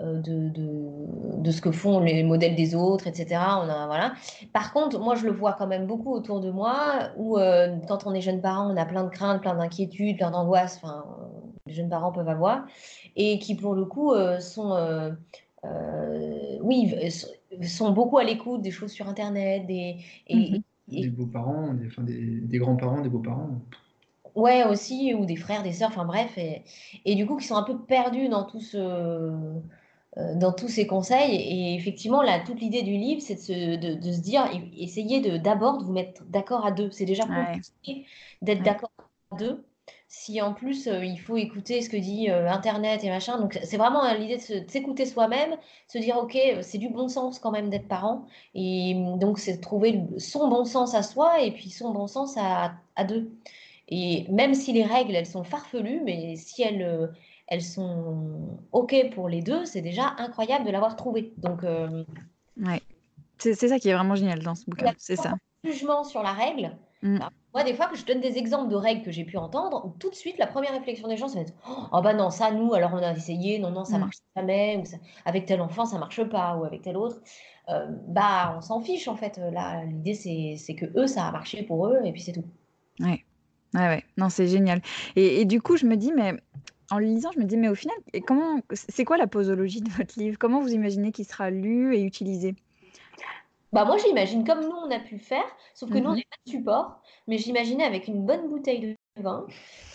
[0.01, 3.27] euh, euh, de, de, ce que font les modèles des autres, etc.
[3.33, 4.15] On a, voilà.
[4.53, 7.37] Par contre, moi, je le vois quand même beaucoup autour de moi où
[7.89, 11.05] quand on est jeune parent, on a plein de craintes, plein d'inquiétudes, plein d'angoisses, enfin,
[11.67, 12.67] les jeunes parents peuvent avoir,
[13.17, 15.17] et qui pour le coup sont...
[16.63, 16.95] oui,
[17.63, 19.97] sont beaucoup à l'écoute des choses sur Internet, des,
[20.29, 23.61] et, mmh des beaux-parents, des, enfin, des, grands-parents, des beaux-parents.
[24.35, 26.37] Ouais, aussi, ou des frères, des sœurs, enfin bref.
[26.39, 26.63] Et,
[27.05, 29.61] et, du coup, qui sont un peu perdus dans tout ce, euh,
[30.17, 31.35] dans tous ces conseils.
[31.35, 34.49] Et effectivement, là, toute l'idée du livre, c'est de se, de, se dire,
[34.79, 36.91] essayez d'abord de, vous mettre d'accord à deux.
[36.91, 38.07] C'est déjà compliqué
[38.43, 38.91] d'être d'accord
[39.31, 39.65] à deux
[40.13, 43.41] si en plus euh, il faut écouter ce que dit euh, Internet et machin.
[43.41, 45.57] Donc c'est vraiment euh, l'idée de s'écouter soi-même,
[45.89, 48.27] se dire ok, c'est du bon sens quand même d'être parent.
[48.55, 52.07] Et mm, donc c'est de trouver son bon sens à soi et puis son bon
[52.07, 53.33] sens à, à, deux.
[53.89, 57.11] Et même si les règles, elles sont farfelues, mais si elles,
[57.49, 61.33] elles sont ok pour les deux, c'est déjà incroyable de l'avoir trouvé.
[61.39, 62.83] Donc ouais.
[63.39, 65.35] C'est ça qui est vraiment génial dans ce bouquin, c'est ça.
[65.65, 66.77] Jugement sur la règle.
[67.03, 67.19] Mm.
[67.53, 70.09] Moi, des fois, que je donne des exemples de règles que j'ai pu entendre, tout
[70.09, 71.53] de suite, la première réflexion des gens, va être
[71.93, 74.01] Oh, bah non, ça, nous, alors on a essayé, non, non, ça mm.
[74.01, 74.83] marche jamais, ou
[75.25, 77.21] avec tel enfant, ça marche pas, ou avec tel autre.
[77.69, 79.39] Euh, bah, on s'en fiche, en fait.
[79.39, 82.45] Là, l'idée, c'est que eux, ça a marché pour eux, et puis c'est tout.
[83.01, 83.25] Ouais.
[83.75, 84.05] Ouais, ouais.
[84.17, 84.81] Non, c'est génial.
[85.17, 86.35] Et, et, du coup, je me dis, mais
[86.93, 89.91] en le lisant, je me dis, mais au final, comment, c'est quoi la posologie de
[89.91, 90.37] votre livre?
[90.39, 92.55] Comment vous imaginez qu'il sera lu et utilisé?
[93.73, 96.25] Bah moi j'imagine comme nous on a pu faire, sauf que nous on n'est mmh
[96.31, 98.81] pas de support, mais j'imaginais avec une bonne bouteille
[99.17, 99.47] de vin,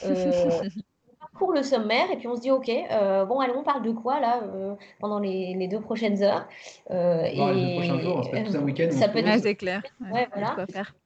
[0.05, 0.63] euh,
[1.37, 3.91] pour le sommaire et puis on se dit ok, euh, bon allons on parle de
[3.91, 6.47] quoi là euh, pendant les, deux prochaines heures
[6.91, 8.87] euh, et les prochains jours, ça peut être un week-end.
[8.91, 9.83] Ça peut être c'est clair.
[10.11, 10.55] Ouais, voilà.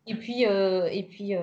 [0.08, 1.36] Et puis et puis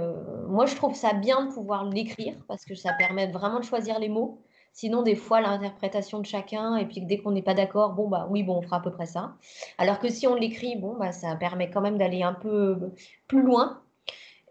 [0.49, 3.99] moi je trouve ça bien de pouvoir l'écrire parce que ça permet vraiment de choisir
[3.99, 4.41] les mots.
[4.73, 8.29] Sinon, des fois, l'interprétation de chacun, et puis dès qu'on n'est pas d'accord, bon, bah
[8.31, 9.35] oui, bon, on fera à peu près ça.
[9.77, 12.93] Alors que si on l'écrit, bon, bah, ça permet quand même d'aller un peu
[13.27, 13.81] plus loin.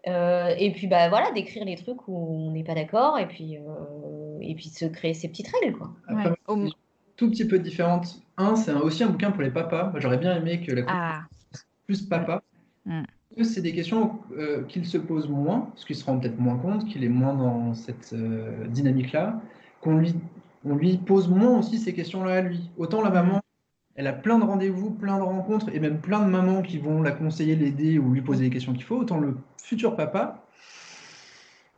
[0.06, 3.56] Euh, et puis, bah voilà, d'écrire les trucs où on n'est pas d'accord, et puis,
[3.56, 5.92] euh, et puis de se créer ses petites règles, quoi.
[7.16, 8.22] Tout petit peu différente.
[8.36, 9.92] Un, c'est aussi un bouquin pour les papas.
[9.96, 11.20] J'aurais bien aimé que la ah.
[11.86, 12.42] plus papa.
[12.86, 13.02] Mm.
[13.42, 16.86] C'est des questions euh, qu'il se pose moins, parce qu'il se rend peut-être moins compte
[16.86, 18.14] qu'il est moins dans cette
[18.68, 19.40] dynamique-là
[19.80, 20.14] qu'on lui,
[20.64, 22.70] on lui pose moins aussi ces questions-là à lui.
[22.76, 23.40] Autant la maman,
[23.98, 27.02] elle a plein de rendez-vous, plein de rencontres, et même plein de mamans qui vont
[27.02, 28.96] la conseiller, l'aider ou lui poser les questions qu'il faut.
[28.96, 30.46] Autant le futur papa,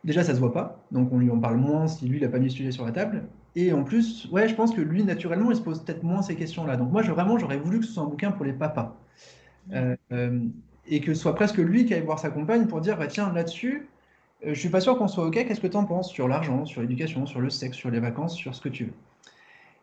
[0.05, 2.29] déjà ça se voit pas, donc on lui en parle moins si lui il n'a
[2.29, 3.25] pas mis le sujet sur la table.
[3.57, 6.37] Et en plus, ouais, je pense que lui naturellement il se pose peut-être moins ces
[6.37, 6.77] questions-là.
[6.77, 8.95] Donc moi, je, vraiment, j'aurais voulu que ce soit un bouquin pour les papas.
[9.73, 10.41] Euh, euh,
[10.87, 13.33] et que ce soit presque lui qui aille voir sa compagne pour dire bah, tiens,
[13.33, 13.89] là-dessus,
[14.45, 16.67] euh, je suis pas sûr qu'on soit OK, qu'est-ce que tu en penses sur l'argent,
[16.67, 18.95] sur l'éducation, sur le sexe, sur les vacances, sur ce que tu veux?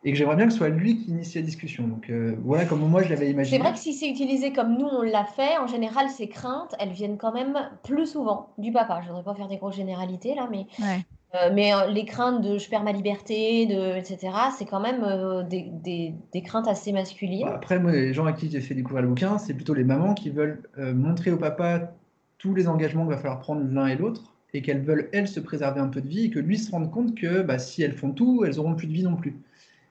[0.04, 1.88] Et que j'aimerais bien que ce soit lui qui initie la discussion.
[1.88, 2.12] Donc
[2.44, 3.58] voilà comment moi je l'avais imaginé.
[3.58, 6.76] C'est vrai que si c'est utilisé comme nous on l'a fait, en général ces craintes,
[6.80, 9.02] elles viennent quand même plus souvent du papa.
[9.04, 11.04] Je voudrais pas faire des grosses généralités là, mais Ouais.
[11.36, 15.04] Euh, mais euh, les craintes de je perds ma liberté, de, etc., c'est quand même
[15.04, 17.42] euh, des, des- des craintes assez masculines.
[17.46, 19.84] Bah, Après, moi, les gens à qui j'ai fait découvrir le bouquin, c'est plutôt les
[19.84, 21.92] mamans qui veulent euh, montrer au papa
[22.38, 25.42] tous les engagements qu'il va falloir prendre l'un et l'autre, et qu'elles veulent, elles, se
[25.42, 27.92] préserver un peu de vie, et que lui se rende compte que bah, si elles
[27.92, 29.36] font tout, elles auront plus de vie non plus.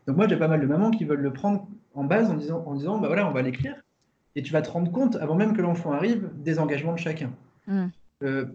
[0.06, 2.62] Donc moi, j'ai pas mal de mamans qui veulent le prendre en base en disant,
[2.66, 3.74] en disant bah voilà, on va l'écrire,
[4.36, 7.32] et tu vas te rendre compte, avant même que l'enfant arrive, des engagements de chacun.
[7.66, 7.86] Mm.
[8.22, 8.46] Euh,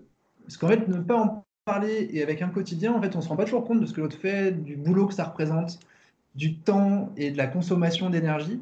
[0.43, 3.29] parce qu'en fait, ne pas en parler et avec un quotidien, en fait, on se
[3.29, 5.79] rend pas toujours compte de ce que l'autre fait, du boulot que ça représente,
[6.35, 8.61] du temps et de la consommation d'énergie,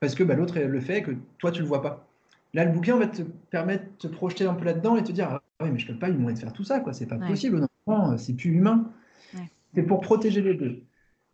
[0.00, 2.06] parce que bah, l'autre le fait et que toi tu le vois pas.
[2.54, 5.28] Là, le bouquin va te permettre de te projeter un peu là-dedans et te dire
[5.30, 6.92] ah oui, mais je peux pas lui demander de faire tout ça, quoi.
[6.92, 7.28] C'est pas Ouais.
[7.28, 8.90] possible, non, c'est plus humain.
[9.34, 9.50] Ouais.
[9.74, 10.82] C'est pour protéger les deux.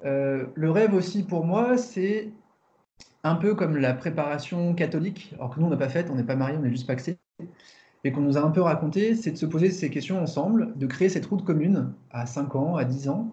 [0.05, 2.31] Euh, le rêve aussi pour moi, c'est
[3.23, 6.25] un peu comme la préparation catholique, alors que nous on n'a pas fait, on n'est
[6.25, 7.19] pas mariés, on est juste paxés,
[8.05, 10.87] et qu'on nous a un peu raconté, c'est de se poser ces questions ensemble, de
[10.87, 13.31] créer cette route commune à 5 ans, à 10 ans,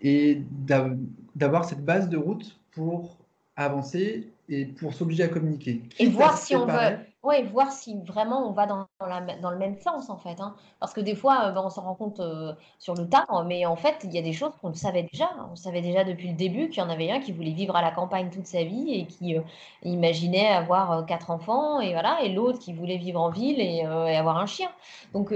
[0.00, 0.90] et d'a-
[1.36, 3.18] d'avoir cette base de route pour
[3.56, 5.82] avancer et pour s'obliger à communiquer.
[6.00, 9.20] Et Quitte voir si on veut, ouais, voir si vraiment on va dans, dans la,
[9.42, 10.40] dans le même sens en fait.
[10.40, 10.54] hein.
[10.80, 13.66] Parce que des fois, euh, ben, on s'en rend compte euh, sur le tas, mais
[13.66, 15.30] en fait, il y a des choses qu'on le savait déjà.
[15.52, 17.82] On savait déjà depuis le début qu'il y en avait un qui voulait vivre à
[17.82, 19.40] la campagne toute sa vie et qui euh,
[19.82, 24.16] imaginait avoir quatre enfants, et voilà, et l'autre qui voulait vivre en ville et, et
[24.16, 24.68] avoir un chien.
[25.12, 25.32] Donc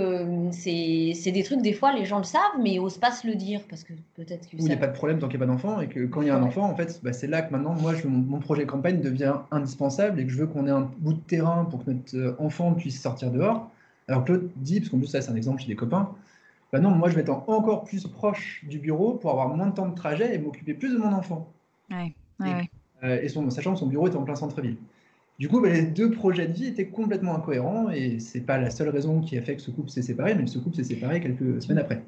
[0.53, 3.26] c'est c'est des trucs, des fois, les gens le savent, mais ils osent pas se
[3.26, 5.39] le dire parce que peut-être que où il n'y a pas de problème tant qu'il
[5.39, 7.12] n'y a pas d'enfant, et que quand il y a un enfant, en fait, bah,
[7.12, 10.39] c'est là que maintenant, moi, je, mon, mon projet campagne devient indispensable et que je
[10.39, 13.70] veux qu'on ait un bout de terrain pour que notre euh, enfant puisse sortir dehors.
[14.09, 16.11] Alors que l'autre dit, parce qu'en plus, ça, c'est un exemple chez des copains,
[16.72, 19.66] bah non, moi, je vais être en- encore plus proche du bureau pour avoir moins
[19.66, 21.53] de temps de trajet et m'occuper plus de mon enfant.
[21.91, 22.70] Ouais, ouais, Et- ouais.
[23.05, 24.76] Euh, et son, sachant que son bureau est en plein centre-ville.
[25.39, 28.70] Du coup, bah, les deux projets de vie étaient complètement incohérents et c'est pas la
[28.70, 31.20] seule raison qui a fait que ce couple s'est séparé, mais ce couple s'est séparé
[31.20, 32.03] quelques semaines après.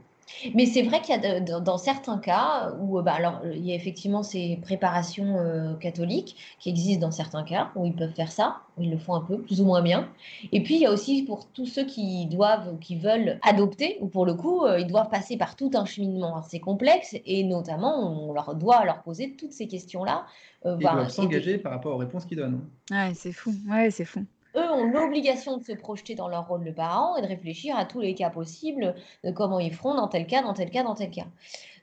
[0.54, 3.40] Mais c'est vrai qu'il y a de- dans- dans certains cas où euh, bah, alors
[3.52, 7.94] il y a effectivement ces préparations euh, catholiques qui existent dans certains cas où ils
[7.94, 10.08] peuvent faire ça, où ils le font un peu plus ou moins bien.
[10.52, 14.06] Et puis il y a aussi pour tous ceux qui doivent, qui veulent adopter ou
[14.08, 18.28] pour le coup euh, ils doivent passer par tout un cheminement assez complexe et notamment
[18.28, 20.24] on leur doit leur poser toutes ces questions-là.
[20.66, 22.60] euh, ils bah, doivent de- s'engager par rapport aux réponses qu'ils donnent.
[22.90, 23.52] Ouais, c'est fou.
[23.68, 24.20] Ouais, c'est fou.
[24.56, 27.84] Eux ont l'obligation de se projeter dans leur rôle de parent et de réfléchir à
[27.84, 28.94] tous les cas possibles,
[29.24, 31.26] de comment ils feront dans tel cas, dans tel cas, dans tel cas.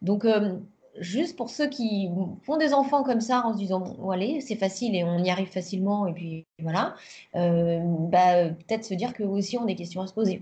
[0.01, 0.57] Donc, euh,
[0.99, 2.09] juste pour ceux qui
[2.43, 5.29] font des enfants comme ça en se disant, bon, allez, c'est facile et on y
[5.29, 6.95] arrive facilement, et puis voilà,
[7.35, 10.41] euh, bah, peut-être se dire que aussi ont des questions à se poser.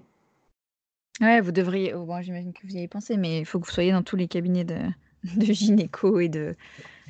[1.21, 1.93] Ouais, vous devriez.
[1.93, 4.03] oh, bon, j'imagine que vous y avez pensé, mais il faut que vous soyez dans
[4.03, 4.77] tous les cabinets de,
[5.37, 6.55] de gynéco et de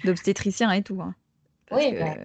[0.03, 1.01] d'obstétriciens et tout.
[1.01, 1.16] hein.
[1.68, 2.16] Parce Oui, que- bah.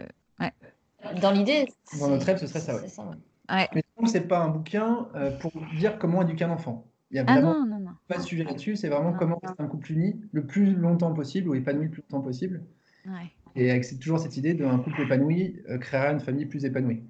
[1.21, 1.67] Dans l'idée,
[1.99, 2.81] Dans notre rêve, ce serait ça, ouais.
[2.83, 3.69] c'est ça, ouais.
[3.75, 6.87] Mais donc, c'est pas un bouquin euh, pour dire comment éduquer un enfant.
[7.11, 7.91] Il y a Ah vraiment non, non, non.
[8.07, 11.13] pas de sujet là-dessus, c'est vraiment Non, comment rester un couple uni le plus longtemps
[11.13, 12.65] possible ou épanoui le plus longtemps possible.
[13.07, 13.33] Ouais.
[13.57, 17.03] Et avec c'est toujours cette idée d'un couple épanoui euh, créera une famille plus épanouie.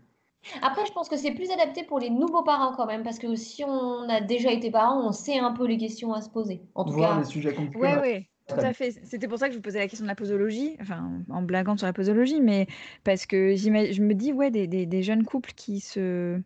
[0.63, 3.35] Après, je pense que c'est plus adapté pour les nouveaux parents quand même, parce que
[3.35, 6.63] si on a déjà été parent, on sait un peu les questions à se poser.
[6.75, 7.79] En tout Voir cas, les sujets compliqués.
[7.79, 8.93] Ouais, ouais, tout à fait.
[9.05, 11.77] C'était pour ça que je vous posais la question de la posologie, enfin, en blaguant
[11.77, 12.67] sur la posologie, mais
[13.05, 13.71] parce que je
[14.03, 16.41] me dis, ouais, des, des- des jeunes couples qui se.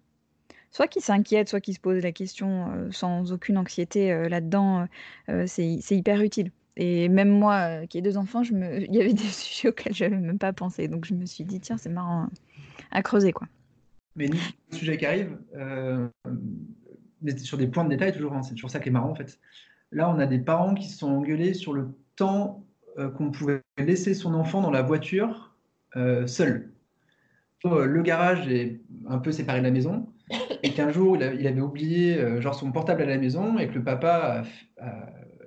[0.71, 4.89] Soit qui s'inquiètent, soit qui se posent la question euh, sans aucune anxiété euh, là-dedans,
[5.29, 6.51] euh, c'est c'est hyper utile.
[6.77, 8.83] Et même moi, euh, qui ai deux enfants, je me...
[8.83, 10.89] il y avait des sujets auxquels je n'avais même pas pensé.
[10.89, 12.31] Donc je me suis dit, tiens, c'est marrant hein,
[12.91, 13.47] à creuser, quoi.
[14.17, 14.39] Mais nous,
[14.73, 16.09] le sujet qui arrive, euh,
[17.23, 19.15] mais sur des points de détail, toujours, hein, c'est toujours ça qui est marrant en
[19.15, 19.39] fait.
[19.95, 22.67] Là, on a des parents qui se sont engueulés sur le temps
[22.99, 25.55] euh, qu'on pouvait laisser son enfant dans la voiture
[25.97, 26.73] euh, seul.
[27.65, 30.09] Euh, le garage est un peu séparé de la maison,
[30.65, 33.85] et qu'un jour, il, avait oublié genre son portable à la maison, et que le
[33.85, 34.43] papa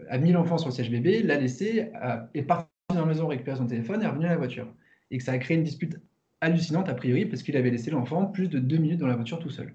[0.10, 1.92] a, mis l'enfant sur le siège bébé, l'a laissé,
[2.34, 4.68] est parti dans la maison récupérer son téléphone et est revenu à la voiture.
[5.12, 6.00] Et que ça a créé une dispute
[6.40, 9.40] hallucinante a priori parce qu'il avait laissé l'enfant plus de deux minutes dans la voiture
[9.40, 9.74] tout seul.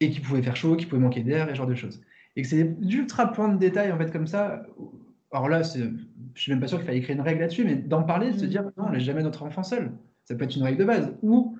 [0.00, 2.00] Et qu'il pouvait faire chaud, qu'il pouvait manquer d'air et ce genre de choses.
[2.36, 4.64] Et que c'est d'ultra points de détail en fait comme ça.
[5.32, 5.90] Alors là, je
[6.34, 8.44] suis même pas sûr qu'il fallait écrire une règle là-dessus, mais d'en parler, de se
[8.44, 8.48] Mm.
[8.48, 9.92] dire non, on laisse jamais notre enfant seul.
[10.24, 11.14] Ça peut être une règle de base.
[11.22, 11.58] Ou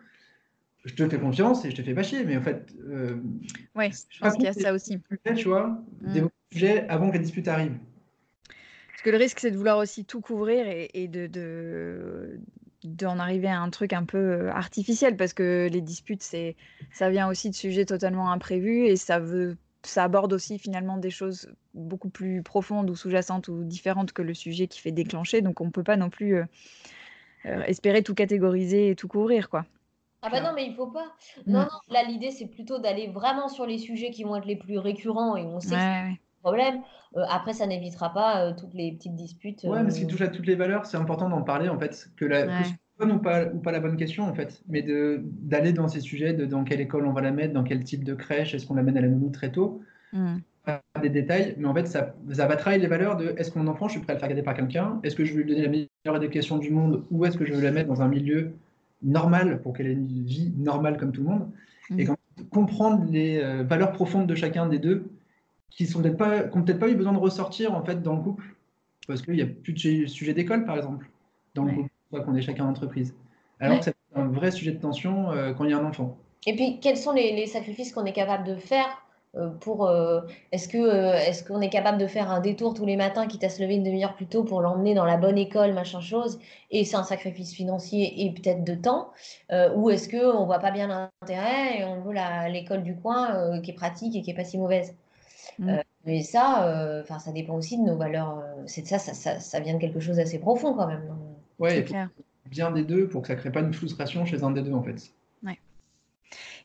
[0.85, 3.17] je te fais confiance et je te fais pas chier, mais en fait, euh,
[3.75, 4.99] Ouais, je pense qu'il y a ça aussi.
[5.37, 6.13] tu vois, Mm.
[6.13, 7.73] des sujets avant que la dispute arrive.
[8.91, 12.41] Parce que le risque, c'est de vouloir aussi tout couvrir et, et de, de,
[12.85, 16.57] d'en arriver à un truc un peu euh, artificiel, parce que les disputes, c'est,
[16.93, 21.11] ça vient aussi de sujets totalement imprévus et ça veut, ça aborde aussi finalement des
[21.11, 25.43] choses beaucoup plus profondes ou sous-jacentes ou différentes que le sujet qui fait déclencher.
[25.43, 26.45] Donc on ne peut pas non plus euh,
[27.47, 29.65] euh, espérer tout catégoriser et tout couvrir, quoi.
[30.23, 31.15] Ah bah non, mais il faut pas.
[31.47, 31.53] Mm.
[31.53, 34.57] Non, non, là, l'idée, c'est plutôt d'aller vraiment sur les sujets qui vont être les
[34.57, 36.13] plus récurrents et on sait Ouais, que c'est ouais.
[36.13, 36.83] un problème.
[37.17, 39.63] Euh, après, ça n'évitera pas euh, toutes les petites disputes.
[39.63, 41.79] Ouais, mais ce qui euh, touche à toutes les valeurs, c'est important d'en parler, en
[41.79, 42.79] fait, que, la, Ouais.
[42.99, 46.33] Bonne ou pas, ou pas la bonne question, en fait, mais d'aller dans ces sujets,
[46.33, 48.75] de dans quelle école on va la mettre, dans quel type de crèche, est-ce qu'on
[48.75, 49.81] l'amène à la nounou très tôt,
[50.15, 50.37] Mm.
[50.65, 53.59] pas des détails, mais en fait, ça, ça va travailler les valeurs de est-ce que
[53.59, 55.43] mon enfant, je suis prêt à le faire garder par quelqu'un, est-ce que je veux
[55.43, 58.01] lui donner la meilleure éducation du monde, ou est-ce que je veux la mettre dans
[58.01, 58.53] un milieu
[59.03, 61.49] normal pour qu'elle ait une vie normale comme tout le monde,
[61.99, 62.07] et Mm.
[62.07, 62.17] quand-
[62.51, 65.05] comprendre les euh, valeurs profondes de chacun des deux,
[65.71, 68.17] qui sont peut-être pas, qui ont peut-être pas eu besoin de ressortir en fait dans
[68.17, 68.55] le couple,
[69.07, 71.09] parce qu'il n'y a plus de su- sujet d'école par exemple,
[71.55, 73.15] dans le couple, soit qu'on est chacun en entreprise.
[73.61, 73.79] Alors Ouais.
[73.79, 76.17] que c'est un vrai sujet de tension euh, quand il y a un enfant.
[76.47, 78.87] Et puis, quels sont les, les sacrifices qu'on est capable de faire
[79.37, 79.87] euh, pour.
[79.87, 83.27] euh, est-ce que, euh, est-ce qu'on est capable de faire un détour tous les matins,
[83.27, 86.01] quitte à se lever une demi-heure plus tôt pour l'emmener dans la bonne école, machin
[86.01, 86.39] chose,
[86.71, 89.11] et c'est un sacrifice financier et peut-être de temps,
[89.53, 92.15] euh, ou est-ce qu'on voit pas bien l'intérêt et on veut
[92.51, 94.95] l'école du coin qui est pratique et qui est pas si mauvaise
[95.59, 95.79] Mm.
[96.05, 98.43] Mais ça, enfin, ça dépend aussi de nos valeurs.
[98.67, 101.03] c'est ça, ça, ça, ça vient de quelque chose d'assez profond quand même.
[101.59, 101.83] Ouais,
[102.47, 104.83] bien des deux pour que ça crée pas une frustration chez un des deux en
[104.83, 105.13] fait.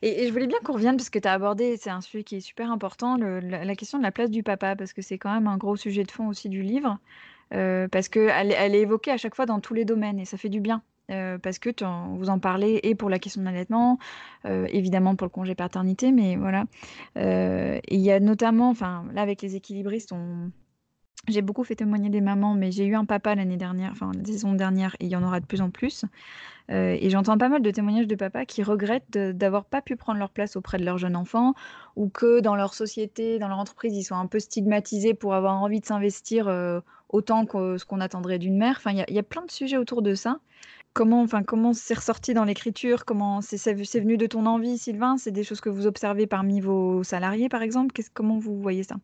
[0.02, 2.22] Et, et je voulais bien qu'on revienne, parce que tu as abordé, c'est un sujet
[2.24, 5.00] qui est super important, le- la, la question de la place du papa, parce que
[5.00, 6.98] c'est quand même un gros sujet de fond aussi du livre,
[7.54, 10.36] euh, parce qu'elle elle est évoquée à chaque fois dans tous les domaines, et ça
[10.36, 10.82] fait du bien.
[11.10, 13.98] euh, parce que t'en- vous en parlez et pour la question de l'allaitement,
[14.46, 16.64] euh, évidemment pour le congé paternité, mais voilà.
[17.16, 20.50] Il y a notamment, enfin là avec les équilibristes, on...
[21.28, 24.24] j'ai beaucoup fait témoigner des mamans, mais j'ai eu un papa l'année dernière, enfin la
[24.24, 26.04] saison dernière, et il y en aura de plus en plus.
[26.70, 30.18] Euh, et j'entends pas mal de témoignages de papas qui regrettent d'avoir pas pu prendre
[30.18, 31.54] leur place auprès de leur jeune enfant
[31.94, 35.60] ou que dans leur société, dans leur entreprise, ils sont un peu stigmatisés pour avoir
[35.62, 38.76] envie de s'investir euh, autant que ce qu'on attendrait d'une mère.
[38.78, 40.40] Enfin, il y, y a plein de sujets autour de ça.
[40.94, 43.04] Comment, enfin, comment c'est ressorti dans l'écriture?
[43.04, 45.16] Comment c'est venu de ton envie, Sylvain?
[45.18, 48.00] C'est des choses que vous observez parmi vos salariés, par exemple?
[48.14, 48.96] Comment vous voyez ça?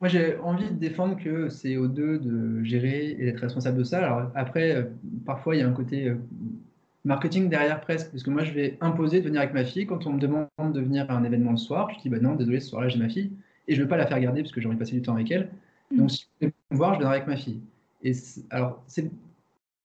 [0.00, 3.84] Moi, j'ai envie de défendre que c'est aux deux de gérer et d'être responsable de
[3.84, 3.98] ça.
[3.98, 4.84] Alors après, euh,
[5.26, 6.16] parfois, il y a un côté euh,
[7.04, 9.86] marketing derrière presque, parce que moi, je vais imposer de venir avec ma fille.
[9.86, 12.36] Quand on me demande de venir à un événement le soir, je dis bah non,
[12.36, 13.32] désolé, ce soir-là, j'ai ma fille,
[13.66, 15.02] et je ne veux pas la faire garder parce que j'ai envie de passer du
[15.02, 15.50] temps avec elle.
[15.90, 15.98] Mhm.
[15.98, 17.60] Donc, si vous voulez me voir, je viendrai avec ma fille.
[18.04, 19.10] Et c'est- alors, c'est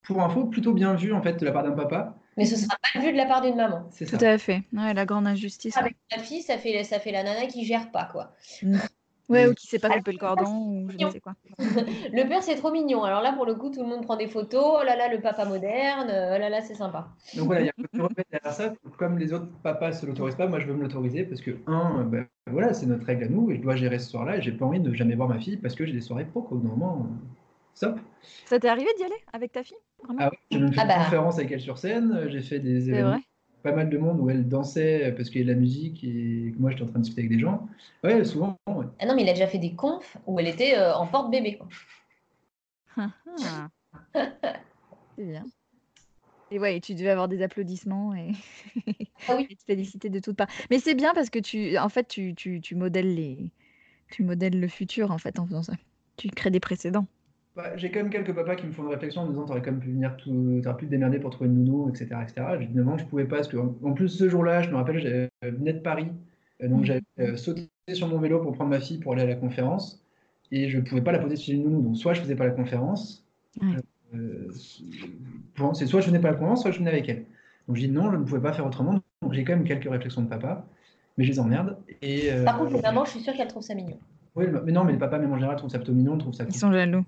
[0.04, 2.16] pour info plutôt bien vu en fait de la part d'un papa.
[2.38, 3.88] Mais ce sera pas vu de la part d'une maman.
[3.90, 4.30] C'est Tout ça.
[4.30, 4.62] à fait.
[4.72, 5.76] Ouais, la grande injustice.
[5.76, 8.32] Avec la fille, ça fait, ça fait la nana qui gère pas, quoi.
[9.30, 9.50] Ouais, Mm.
[9.50, 11.34] ou qui sait pas couper le cordon, ou je ne sais quoi.
[11.60, 13.04] Le père, c'est trop mignon.
[13.04, 14.78] Alors là, pour le coup, tout le monde prend des photos.
[14.82, 16.10] Oh là là, le papa moderne.
[16.10, 17.10] euh, Oh là là, c'est sympa.
[17.36, 18.74] Donc voilà, il y a un peu de remède derrière ça.
[18.98, 21.52] Comme les autres papas ne se l'autorisent pas, moi je veux me l'autoriser parce que,
[21.68, 24.38] un, euh, ben, voilà, c'est notre règle à nous et je dois gérer ce soir-là
[24.38, 26.42] et j'ai pas envie de jamais voir ma fille parce que j'ai des soirées pro.
[26.42, 26.58] Quoi.
[26.58, 27.04] Euh,
[27.74, 28.00] stop.
[28.46, 30.20] Ça t'est arrivé d'y aller avec ta fille Vraiment?
[30.22, 31.04] Ah ouais, j'ai même fait Ah une bah.
[31.06, 33.22] conférence avec elle sur scène, euh, j'ai fait des événements, vrai
[33.68, 36.54] pas mal de monde où elle dansait parce qu'il y a de la musique et
[36.56, 37.68] que moi j'étais en train de discuter avec des gens.
[38.04, 38.86] Ouais, souvent, ouais.
[39.00, 41.60] Ah non, mais il a déjà fait des confs où elle était euh, en porte-bébé.
[45.18, 45.46] C'est bien.
[46.50, 48.32] Et ouais, tu devais avoir des applaudissements et,
[49.28, 49.48] Ah oui.
[49.50, 50.48] et te féliciter de toutes parts.
[50.72, 53.52] Mais c'est bien parce que tu, en fait, tu, tu, tu modèles les,
[54.12, 55.74] tu modèles le futur en fait en faisant ça.
[56.16, 57.06] Tu crées des précédents.
[57.58, 59.64] Bah, j'ai quand même quelques papas qui me font une réflexion en me disant t'aurais
[59.64, 62.06] quand même pu venir tout, t'aurais pu te démerder pour trouver une nounou, etc.
[62.22, 62.46] etc.
[62.54, 65.50] Évidemment, je pouvais pas parce que en, plus ce jour-là, je me rappelle, j'avais euh,
[65.52, 66.06] venais de Paris,
[66.62, 66.86] euh, donc Mhm.
[66.86, 70.06] j'avais euh, sauté sur mon vélo pour prendre ma fille pour aller à la conférence
[70.52, 71.82] et je pouvais pas la poser chez une nounou.
[71.82, 73.26] Donc soit je faisais pas la conférence,
[73.60, 73.78] Ouais.
[74.14, 74.52] euh,
[75.74, 77.26] c'est soit je venais pas à la conférence, soit je venais avec elle.
[77.68, 79.00] Donc j'ai dit non, je ne pouvais pas faire autrement.
[79.24, 80.64] Donc j'ai quand même quelques réflexions de papa,
[81.18, 81.76] mais je les emmerde.
[82.04, 83.98] Et, euh, Par contre, les mamans, je suis sûre qu'elles trouvent ça mignon.
[84.36, 86.44] oui, mais non, mais les papas, même en général, trouvent ça plutôt mignon, trouvent ça
[86.44, 86.60] Ils cool.
[86.60, 87.04] sont jaloux.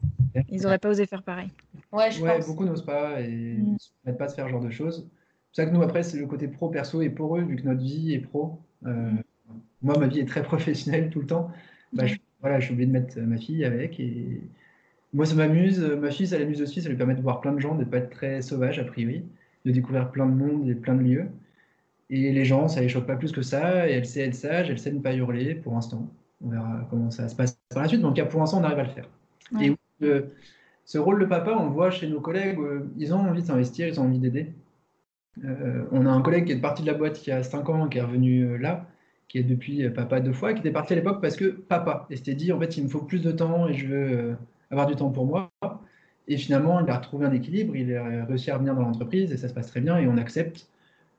[0.50, 1.50] Ils auraient pas osé faire pareil.
[1.92, 2.48] Ouais, je Ouais, pense.
[2.48, 3.28] beaucoup n'osent pas et
[3.58, 3.74] Mm.
[3.74, 5.08] ne se permettent pas de faire ce genre de choses.
[5.08, 5.08] C'est
[5.46, 8.14] pour ça que nous, après, c'est le côté pro-perso et poreux, vu que notre vie
[8.14, 8.60] est pro.
[8.86, 9.22] Euh, Mm.
[9.82, 10.44] Moi, ma vie est très
[11.02, 11.50] professionnelle tout le temps.
[11.94, 14.00] Bah, je, voilà, je suis obligé de mettre ma fille avec.
[14.00, 14.42] Et
[15.14, 15.80] moi, ça m'amuse.
[15.80, 16.82] Ma fille, ça l'amuse aussi.
[16.84, 18.84] Ça lui permet de voir plein de gens, de ne pas être très sauvage, a
[18.84, 19.24] priori,
[19.66, 21.26] de découvrir plein de monde et plein de lieux.
[22.12, 23.88] Et les gens, ça les choque pas plus que ça.
[23.90, 26.08] Et elle sait être sage, elle sait ne pas hurler pour l'instant.
[26.46, 28.02] On verra comment ça se passe par la suite.
[28.02, 29.10] Donc, pour l'instant, on arrive à le faire.
[29.54, 29.68] Ouais.
[29.68, 29.76] Et
[30.86, 32.58] ce rôle de papa, on le voit chez nos collègues,
[32.98, 34.54] ils ont envie de s'investir, ils ont envie d'aider.
[35.92, 37.88] on a un collègue qui est parti de la boîte il y a 5 ans,
[37.88, 38.88] qui est revenu là,
[39.28, 42.16] qui est depuis papa deux fois, qui était parti à l'époque parce que papa, et
[42.16, 44.38] s'était dit en fait il me faut plus de temps et je veux
[44.72, 45.52] avoir du temps pour moi.
[46.28, 49.38] Et finalement, il a retrouvé un équilibre, il a réussi à revenir dans l'entreprise et
[49.38, 50.68] ça se passe très bien et on accepte.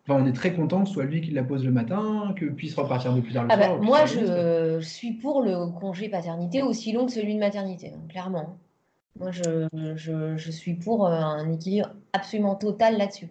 [0.07, 2.47] Enfin, on est très content que ce soit lui qui la pose le matin, que
[2.47, 3.83] puisse repartir un peu plus tard le ah bah, soir.
[3.83, 8.57] moi, je suis pour le congé paternité aussi long que celui de maternité, hein, clairement.
[9.19, 13.29] Moi, je, je, je, suis pour euh, un équilibre absolument total là-dessus.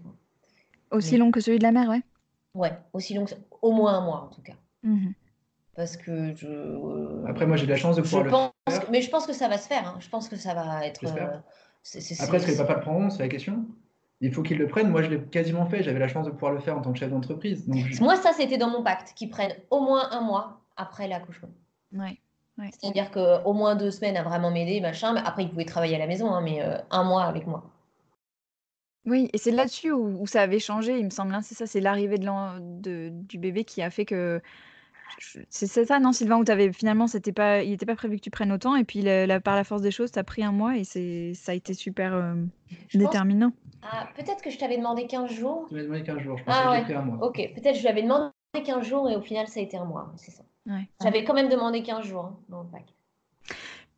[0.91, 2.01] Aussi long que celui de la mère, ouais
[2.55, 4.53] Ouais, aussi long que au moins un mois en tout cas.
[4.83, 5.09] Mmh
[5.75, 6.47] Parce que je.
[6.47, 8.89] Euh, Après, moi, j'ai de la chance de pouvoir le faire.
[8.91, 9.87] mais je pense que ça va se faire.
[9.87, 9.97] Hein.
[9.99, 11.05] Je pense que ça va être.
[11.07, 13.65] Après, est-ce que les papas le prendront C'est la question.
[14.21, 14.89] Il faut qu'ils le prennent.
[14.89, 15.81] Moi, je l'ai quasiment fait.
[15.83, 17.67] J'avais la chance de pouvoir le faire en tant que chef d'entreprise.
[18.01, 21.49] Moi, ça, c'était dans mon pacte, qu'ils prennent au moins un mois après l'accouchement.
[21.93, 22.19] Ouais.
[22.71, 25.13] C'est-à-dire qu'au moins deux semaines à vraiment m'aider, machin.
[25.13, 27.63] Mais après, ils pouvaient travailler à la maison, hein, mais euh, un mois avec moi.
[29.05, 31.33] Oui, et c'est là-dessus où, ça avait changé, il me semble.
[31.33, 31.41] Hein.
[31.41, 34.41] c'est ça, c'est l'arrivée de, du bébé qui a fait que
[35.49, 38.29] c'est ça, non, Sylvain, où avais, finalement, c'était pas, il n'était pas prévu que tu
[38.29, 39.03] prennes autant, et puis
[39.43, 41.73] par la force des choses, tu as pris un mois, et c'est, ça a été
[41.73, 42.35] super euh,
[42.93, 43.51] déterminant.
[43.81, 45.65] Ah, peut-être que je t'avais demandé 15 jours.
[45.69, 47.27] Tu m'avais demandé 15 jours, je pensais ah, que pris un mois.
[47.27, 48.31] Ok, peut-être que je lui avais demandé
[48.63, 50.43] 15 jours, et au final, ça a été un mois, c'est ça.
[51.01, 52.85] J'avais quand même demandé 15 jours hein, dans le pack.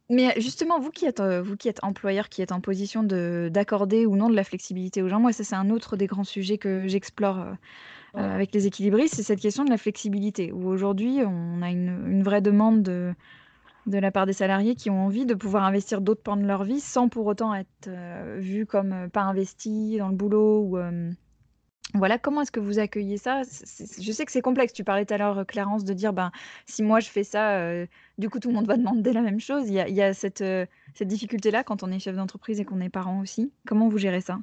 [0.10, 3.50] Mais justement, vous qui êtes, euh, vous qui êtes employeur, qui êtes en position de,
[3.52, 6.26] d'accorder ou non de la flexibilité aux gens, moi, ça, c'est un autre des grands
[6.26, 7.40] sujets que j'explore.
[7.40, 7.54] Euh,
[8.18, 12.22] euh, avec les équilibristes, c'est cette question de la flexibilité, où aujourd'hui, on a une,
[12.24, 13.14] vraie demande de,
[13.86, 16.66] de, la part des salariés qui ont envie de pouvoir investir d'autres pans de leur
[16.66, 20.60] vie sans pour autant être euh, vus comme pas investis dans le boulot.
[20.60, 20.78] Ou,
[21.94, 23.42] voilà, comment est-ce que vous accueillez ça?
[23.44, 24.72] Je sais que c'est complexe.
[24.72, 26.32] Tu parlais tout à l'heure, Clarence, de dire ben,
[26.66, 27.86] si moi je fais ça,
[28.18, 29.68] du coup tout le monde va demander la même chose.
[29.68, 30.44] Il y a, il y a cette,
[30.94, 33.52] cette difficulté-là quand on est chef d'entreprise et qu'on est parent aussi.
[33.68, 34.40] Comment vous gérez ça?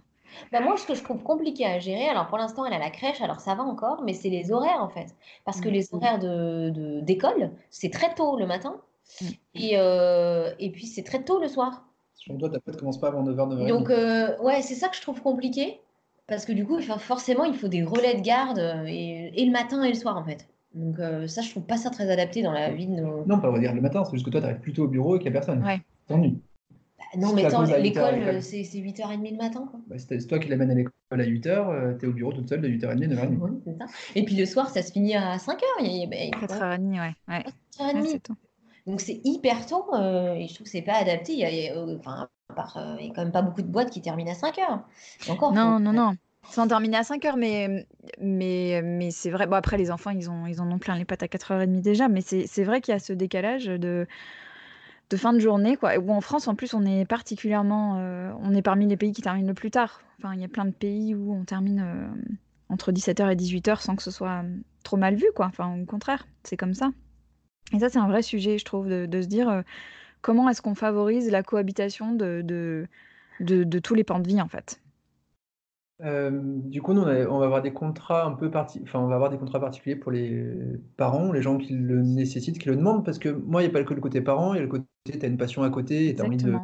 [0.53, 2.91] Bah, moi, ce que je trouve compliqué à gérer, alors pour l'instant, elle a la
[2.91, 5.15] crèche, alors ça va encore, mais c'est les horaires en fait.
[5.45, 5.73] Parce que mmh.
[5.73, 8.77] les horaires de, d'école, c'est très tôt le matin,
[9.21, 9.27] mmh.
[9.55, 11.85] et, euh, et puis c'est très tôt le soir.
[12.39, 13.69] Toi, ta ne commence pas avant 9h, 9h.
[13.69, 15.81] Donc, euh, ouais, c'est ça que je trouve compliqué,
[16.29, 19.53] parce que du coup, forcément, il faut des relais de garde, euh, et, et le
[19.53, 20.47] matin et le soir en fait.
[20.75, 23.25] Donc, ça, je trouve pas ça très adapté dans la vie de nos.
[23.27, 25.19] Non, pas dire le matin, c'est juste que toi, tu arrives plutôt au bureau et
[25.19, 25.65] qu'il n'y a personne.
[25.65, 25.81] Ouais.
[26.07, 26.41] T'ennuies.
[27.17, 29.73] Non, mais attends, l'école, c'est 8h30 le matin.
[29.89, 32.61] Bah, c'est toi qui l'amènes à l'école à 8h, tu es au bureau toute seule
[32.61, 33.39] de 8h30 9h30.
[33.41, 33.87] Oui, c'est ça.
[34.15, 35.63] Et puis le soir, ça se finit à 5h.
[35.81, 37.15] Il 4h30, ouais.
[37.29, 37.45] ouais.
[37.79, 38.21] 4h30.
[38.89, 41.35] Donc c'est hyper tôt euh, et je trouve que c'est pas adapté.
[41.35, 41.99] Il y a, euh,
[42.77, 44.81] euh, il y a quand même pas beaucoup de boîtes qui terminent à 5h.
[45.29, 46.15] Encore, non, non, non.
[46.51, 47.87] Sans terminer à 5 h mais,
[48.21, 49.47] mais, mais c'est vrai.
[49.47, 52.09] Bon, après, les enfants, ils, ont, ils en ont plein les pattes à 4h30 déjà,
[52.09, 54.07] mais c'est vrai qu'il y a ce décalage de
[55.11, 55.97] de fin de journée, quoi.
[55.99, 59.23] Ou en France, en plus, on est particulièrement, euh, on est parmi les pays qui
[59.23, 60.03] terminent le plus tard.
[60.19, 62.09] Enfin, il y a plein de pays où on termine euh,
[62.69, 65.47] entre 17h et 18h sans que ce soit euh, trop mal vu, quoi.
[65.47, 66.91] Enfin, au contraire, c'est comme ça.
[67.73, 69.63] Et ça, c'est un vrai sujet, je trouve, de, se dire
[70.21, 72.43] comment est-ce qu'on favorise la cohabitation de,
[73.41, 74.81] de, tous les pans de vie, en fait?
[76.01, 79.17] Euh, du coup, nous, on, va avoir des contrats un peu parti enfin, on va
[79.17, 80.55] avoir des contrats particuliers pour les
[80.97, 83.73] parents, les gens qui le nécessitent, qui le demandent, parce que moi, il n'y a
[83.73, 85.71] pas que le côté parent, il y a le côté, tu as une passion à
[85.71, 86.55] côté, et tu as envie de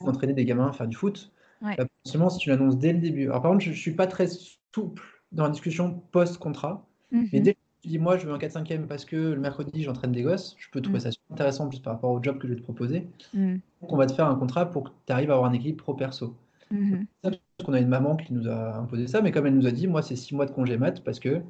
[0.00, 1.32] d'entraîner des gamins à faire du foot.
[1.62, 1.76] Ouais.
[2.06, 3.24] seulement si tu l'annonces dès le début.
[3.28, 4.28] Alors, par contre, je ne suis pas très
[4.72, 8.86] souple dans la discussion post-contrat, mais mmh dès tu dis, moi, je veux un 4-5e
[8.86, 11.02] parce que le mercredi, j'entraîne des gosses, je peux trouver mmh.
[11.02, 13.08] ça super intéressant plus par rapport au job que je vais te proposer.
[13.34, 13.56] Mmh.
[13.80, 15.82] Donc, on va te faire un contrat pour que tu arrives à avoir un équilibre
[15.82, 16.34] pro-perso.
[16.70, 19.66] Mmh parce qu'on a une maman qui nous a imposé ça, mais comme elle nous
[19.66, 21.42] a dit, moi, c'est six mois de congé mat parce que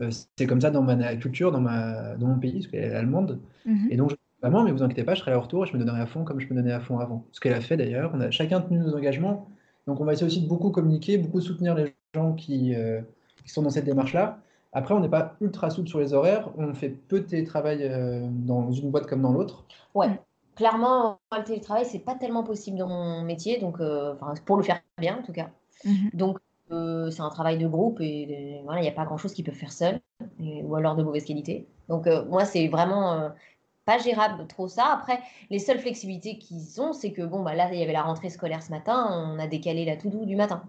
[0.00, 2.94] euh, c'est comme ça dans ma culture, dans, ma, dans mon pays, parce qu'elle est
[2.94, 3.40] allemande.
[3.66, 5.76] Mmh et donc, je maman, mais vous inquiétez pas, je serai à retour et je
[5.76, 7.24] me donnerai à fond comme je me donnais à fond avant.
[7.32, 8.10] Ce qu'elle a fait d'ailleurs.
[8.14, 9.48] On a chacun tenu nos engagements.
[9.86, 13.00] Donc, on va essayer aussi de beaucoup communiquer, beaucoup soutenir les gens qui, euh,
[13.44, 14.38] qui sont dans cette démarche-là.
[14.72, 16.50] Après, on n'est pas ultra souple sur les horaires.
[16.56, 19.64] On fait peu de télétravail euh, dans une boîte comme dans l'autre.
[19.94, 20.18] Ouais
[20.54, 24.14] clairement, le télétravail, c'est pas tellement possible dans mon métier, donc euh,
[24.44, 25.50] pour le faire bien en tout cas.
[25.84, 26.10] Mhm.
[26.14, 26.38] Donc
[26.70, 29.44] euh, c'est un travail de groupe et voilà, il n'y a pas grand chose qu'ils
[29.44, 30.00] peuvent faire seuls,
[30.40, 31.66] ou alors de mauvaise qualité.
[31.88, 33.30] Donc euh, moi, c'est vraiment
[33.84, 34.86] pas gérable trop ça.
[34.92, 35.18] Après,
[35.50, 38.30] les seules flexibilités qu'ils ont, c'est que bon, bah là, il y avait la rentrée
[38.30, 40.62] scolaire ce matin, on a décalé la tout doux du matin.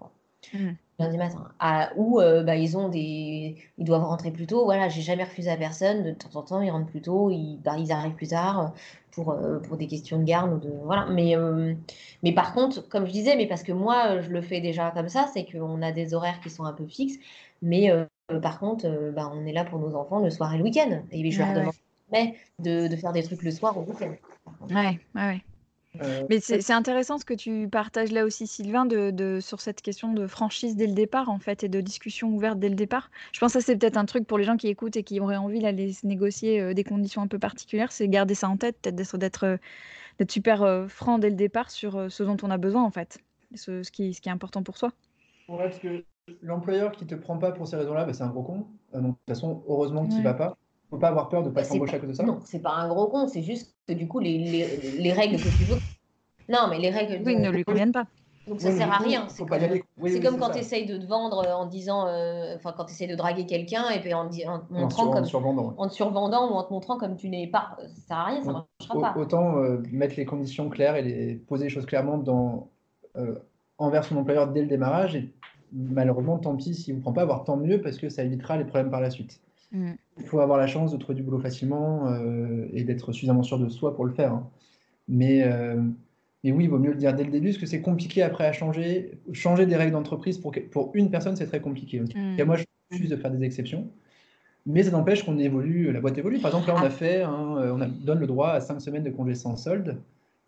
[0.53, 0.75] Mhm.
[0.99, 1.49] Lundi matin.
[1.95, 3.57] Ou bah, ils ont des.
[3.77, 4.63] Ils doivent rentrer plus tôt.
[4.65, 6.03] Voilà, j'ai jamais refusé à personne.
[6.03, 8.73] De temps en temps, ils rentrent plus tôt, ils, bah, ils arrivent plus tard
[9.13, 11.05] pour, euh, pour des questions de garde ou de voilà.
[11.09, 11.73] Mais, euh,
[12.23, 15.09] mais par contre, comme je disais, mais parce que moi je le fais déjà comme
[15.09, 17.17] ça, c'est qu'on a des horaires qui sont un peu fixes,
[17.61, 18.05] mais euh,
[18.41, 21.03] par contre, bah, on est là pour nos enfants le soir et le week-end.
[21.11, 21.73] Et je leur demande
[22.59, 24.13] de, de, faire des trucs le soir ou le week-end.
[24.69, 25.52] Ouais, ouais, Euh,
[26.29, 30.27] Mais c'est intéressant ce que tu partages là aussi, Sylvain, de, sur cette question de
[30.27, 33.11] franchise dès le départ, en fait, et de discussion ouverte dès le départ.
[33.31, 35.19] Je pense que ça, c'est peut-être un truc pour les gens qui écoutent et qui
[35.19, 38.77] auraient envie d'aller négocier euh, des conditions un peu particulières, c'est garder ça en tête,
[38.81, 39.57] peut-être d'être euh,
[40.27, 43.19] super franc dès le départ sur ce dont on a besoin, en fait,
[43.55, 44.91] ce, qui, ce qui est important pour soi.
[45.47, 46.03] Ouais, parce que
[46.41, 48.67] l'employeur qui te prend pas pour ces raisons-là, bah, c'est un gros con.
[48.93, 50.57] donc, de toute façon, heureusement que tu n'y vas pas
[50.93, 52.23] faut pas avoir peur de ne pas bah, s'embaucher à cause de ça.
[52.23, 55.37] Non, c'est pas un gros con, c'est juste que du coup, les, les, les, règles
[55.37, 55.79] que tu veux.
[56.49, 57.23] Non, mais les règles.
[57.25, 58.05] Oui, ne lui conviennent pas.
[58.47, 59.27] Donc ça sert à rien.
[59.29, 59.45] C'est
[60.21, 63.15] comme, quand tu essayes de te vendre en disant, euh, enfin quand tu essayes de
[63.15, 65.73] draguer quelqu'un et puis en, en te montrant comme, en, survendant.
[65.77, 68.43] en te survendant ou en te montrant comme tu n'es pas, ça sert à rien,
[68.43, 69.19] ça marchera pas.
[69.19, 72.69] Autant euh, mettre les conditions claires et les, poser les choses clairement dans,
[73.15, 73.39] euh,
[73.77, 75.15] envers son employeur dès le démarrage.
[75.15, 75.33] Et
[75.71, 78.57] malheureusement, tant pis s'il ne vous prend pas, avoir tant mieux parce que ça évitera
[78.57, 79.39] les problèmes par la suite.
[79.71, 79.93] Mm.
[80.19, 83.57] Il faut avoir la chance de trouver du boulot facilement euh, et d'être suffisamment sûr
[83.59, 84.33] de soi pour le faire.
[84.33, 84.49] Hein.
[85.07, 85.81] Mais, euh,
[86.43, 88.45] mais oui, il vaut mieux le dire dès le début, parce que c'est compliqué après
[88.45, 89.19] à changer.
[89.31, 91.99] Changer des règles d'entreprise pour, pour une personne, c'est très compliqué.
[91.99, 92.39] Mm.
[92.39, 93.89] Et moi, je refuse de faire des exceptions.
[94.65, 96.39] Mais ça n'empêche qu'on évolue, la boîte évolue.
[96.39, 99.35] Par exemple, là, on a fait, on donne le droit à 5 semaines de congé
[99.35, 99.97] sans solde,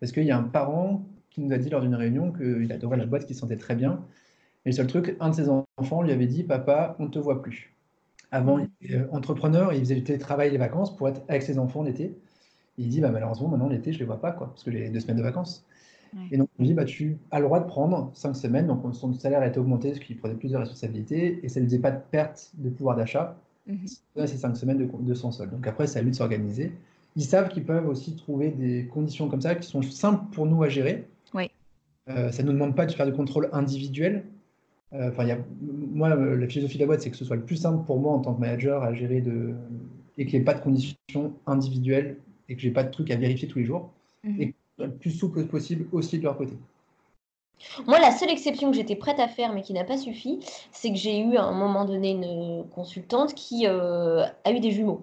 [0.00, 2.96] parce qu'il y a un parent qui nous a dit lors d'une réunion qu'il adorait
[2.96, 4.02] la boîte, qu'il sentait très bien.
[4.64, 7.18] Et le seul truc, un de ses enfants lui avait dit Papa, on ne te
[7.18, 7.75] voit plus.
[8.32, 11.58] Avant, il était euh, entrepreneur, il faisait du télétravail les vacances pour être avec ses
[11.58, 12.16] enfants l'été.
[12.78, 14.88] Il dit bah, malheureusement, maintenant l'été, je ne les vois pas, quoi, parce que j'ai
[14.88, 15.64] deux semaines de vacances.
[16.30, 18.66] Et donc, on lui dit bah, tu as le droit de prendre cinq semaines.
[18.66, 21.64] Donc, son salaire a été augmenté parce qu'il prenait plus de responsabilités et ça ne
[21.64, 23.36] lui faisait pas de perte de pouvoir d'achat.
[23.66, 23.74] Mm
[24.14, 25.50] ces cinq semaines de, de son sol.
[25.50, 26.72] Donc, après, c'est à lui de s'organiser.
[27.16, 30.62] Ils savent qu'ils peuvent aussi trouver des conditions comme ça qui sont simples pour nous
[30.62, 31.08] à gérer.
[31.34, 31.50] Oui.
[32.08, 34.24] Euh, ça ne nous demande pas de faire du contrôle individuel.
[34.92, 35.26] Euh, enfin,
[35.60, 37.98] moi, euh, la philosophie de la boîte, c'est que ce soit le plus simple pour
[37.98, 39.54] moi en tant que manager à gérer de,
[40.16, 42.18] et qu'il n'y ait pas de conditions individuelles
[42.48, 43.90] et que j'ai pas de trucs à vérifier tous les jours
[44.22, 44.40] mhm.
[44.40, 46.54] et le plus souple possible aussi de leur côté.
[47.86, 50.40] Moi, la seule exception que j'étais prête à faire, mais qui n'a pas suffi,
[50.72, 54.70] c'est que j'ai eu à un moment donné une consultante qui euh, a eu des
[54.70, 55.02] jumeaux.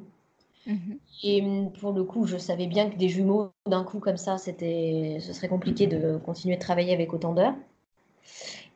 [0.68, 0.98] Mhm.
[1.24, 4.38] Et mm, pour le coup, je savais bien que des jumeaux, d'un coup comme ça,
[4.38, 7.56] c'était, ce serait compliqué de continuer de travailler avec autant d'heures.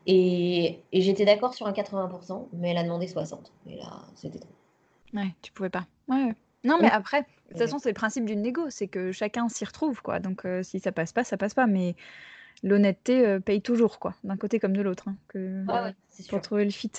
[0.08, 3.40] Et, j'étais d'accord sur un 80%, mais elle a demandé 60%.
[3.68, 4.50] Et là, c'était trop.
[5.14, 5.86] Ouais, tu pouvais pas.
[6.08, 6.34] Ouais.
[6.64, 9.66] Non, mais après, de toute façon, c'est le principe d'une négo, c'est que chacun s'y
[9.66, 10.20] retrouve, quoi.
[10.20, 11.68] Donc, euh, si ça passe pas, ça passe pas.
[11.68, 11.96] Mais
[12.64, 15.64] l'honnêteté euh, paye toujours, quoi, d'un côté comme de l'autre, hein, que,
[16.30, 16.92] pour trouver le fit.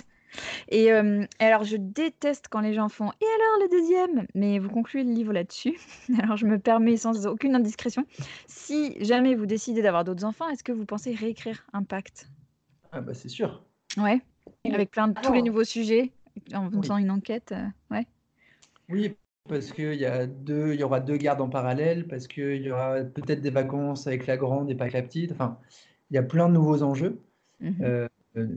[0.68, 4.26] Et, euh, alors, je déteste quand les gens font Et alors le deuxième?
[4.34, 5.78] Mais vous concluez le livre là-dessus.
[6.22, 8.04] Alors, je me permets sans aucune indiscrétion.
[8.46, 12.28] Si jamais vous décidez d'avoir d'autres enfants, est-ce que vous pensez réécrire un pacte?
[12.92, 13.62] Ah bah c'est sûr.
[13.96, 14.20] Ouais.
[14.70, 16.12] Avec plein de tous les nouveaux sujets,
[16.54, 17.52] en faisant une enquête.
[17.52, 18.06] Euh, ouais.
[18.88, 19.14] Oui,
[19.48, 22.70] parce qu'il y a deux, il y aura deux gardes en parallèle, parce qu'il y
[22.70, 25.32] aura peut-être des vacances avec la grande et pas avec la petite.
[25.32, 25.58] Enfin,
[26.10, 27.20] il y a plein de nouveaux enjeux.
[27.60, 27.76] Mhm.
[27.82, 28.08] Euh,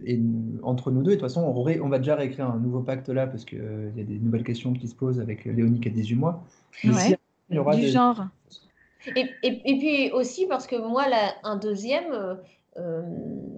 [0.05, 0.19] et
[0.61, 3.25] entre nous deux, de toute façon, on, on va déjà réécrire un nouveau pacte là,
[3.27, 5.87] parce qu'il euh, il y a des nouvelles questions qui se posent avec Léonie qui
[5.87, 6.45] a 18 mois.
[6.83, 7.17] ouais.
[7.49, 8.27] il y aura du genre.
[9.15, 12.35] Et, et, et, puis aussi parce que moi, là, un deuxième, euh,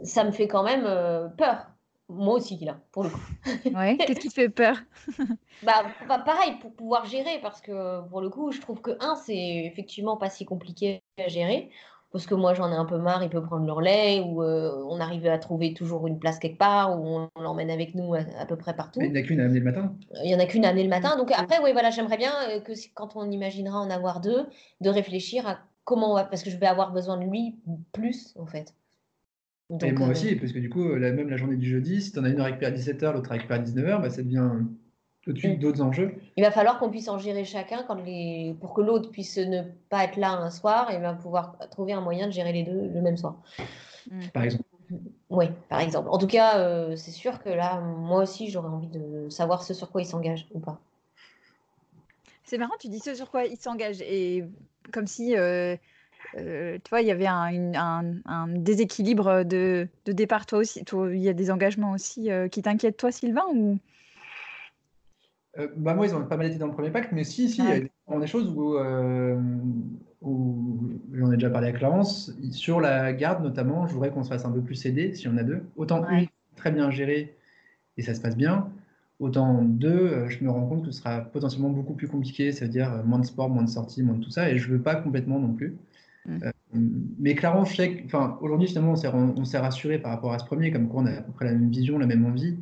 [0.03, 1.67] ça me fait quand même euh, peur.
[2.09, 3.21] Moi aussi, là, pour le coup.
[3.75, 4.77] Ouais, qu'est-ce qui te fait peur?
[5.63, 9.15] Bah, bah, pareil, pour pouvoir gérer, parce que pour le coup, je trouve que, un,
[9.15, 11.69] c'est effectivement pas si compliqué à gérer,
[12.11, 14.83] parce que moi, j'en ai un peu marre, il peut prendre le relais, ou euh,
[14.89, 18.45] on arrive à trouver toujours une place quelque part, ou on, l'emmène avec nous à,
[18.45, 18.99] peu près partout.
[19.01, 20.69] il n'y en a qu'une à amener le matin Il n'y en a qu'une à
[20.69, 21.15] amener le matin.
[21.15, 22.33] Donc après, oui, voilà, j'aimerais bien
[22.65, 24.45] que quand on imaginera en avoir deux,
[24.81, 27.55] de réfléchir à comment on va, parce que je vais avoir besoin de lui
[27.93, 28.75] plus, en fait
[29.81, 32.11] et moi aussi, euh, parce que du coup, la, même la journée du jeudi, si
[32.11, 34.49] tu en as une récupère à 17h, l'autre récupère à 19h, bah, ça devient
[35.21, 35.61] tout de suite mm.
[35.61, 36.15] d'autres enjeux.
[36.37, 38.55] Il va falloir qu'on puisse en gérer chacun quand les...
[38.59, 42.01] pour que l'autre puisse ne pas être là un soir et va pouvoir trouver un
[42.01, 43.41] moyen de gérer les deux le même soir.
[44.11, 44.19] Mm.
[44.33, 44.63] Par exemple.
[45.29, 46.09] Oui, par exemple.
[46.11, 49.73] En tout cas, euh, c'est sûr que là, moi aussi, j'aurais envie de savoir ce
[49.73, 50.79] sur quoi il s'engage ou pas.
[52.43, 54.43] C'est marrant, tu dis ce sur quoi il s'engage et
[54.91, 55.75] comme si euh,
[56.37, 60.45] euh, tu vois, il y avait un, déséquilibre de, départ.
[60.45, 63.79] Toi aussi, il y a des engagements aussi euh, qui t'inquiètent, toi, Sylvain ou...
[65.59, 67.61] Euh, bah moi, ils ont pas mal été dans le premier pacte, mais si, si,
[67.61, 68.75] il y a des choses où,
[70.21, 70.79] où
[71.13, 72.35] j'en ai déjà parlé avec Clarence.
[72.51, 75.37] Sur la garde, notamment, je voudrais qu'on se fasse un peu plus aider, si on
[75.37, 75.61] a deux.
[75.75, 76.25] Autant une,
[76.55, 77.35] très bien gérée,
[77.97, 78.67] et ça se passe bien.
[79.19, 83.19] Autant deux, je me rends compte que ce sera potentiellement beaucoup plus compliqué, c'est-à-dire moins
[83.19, 85.53] de sport, moins de sorties, moins de tout ça, et je veux pas complètement non
[85.53, 85.77] plus.
[86.25, 86.37] Mm.
[86.43, 86.51] Euh,
[87.19, 91.01] mais clairement, enfin, aujourd'hui, finalement, on s'est rassuré par rapport à ce premier, comme quoi
[91.01, 92.57] on a à peu près la même vision, la même envie.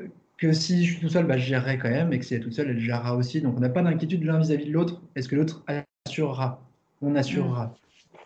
[0.00, 2.34] Euh, que si je suis tout seul, bah, je gérerai quand même, et que si
[2.34, 3.40] elle est toute seule, elle gérera aussi.
[3.40, 5.00] Donc on n'a pas d'inquiétude l'un vis-à-vis de l'autre.
[5.14, 5.64] Est-ce que l'autre
[6.06, 6.66] assurera?
[7.02, 7.74] On assurera.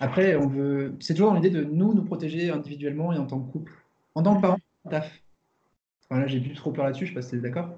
[0.00, 3.50] Après, on veut, c'est toujours l'idée de nous nous protéger individuellement et en tant que
[3.50, 3.72] couple.
[4.14, 5.22] En tant que parent, taf.
[6.08, 7.76] Enfin, là, j'ai plus trop peur là-dessus, je sais pas si tu es d'accord.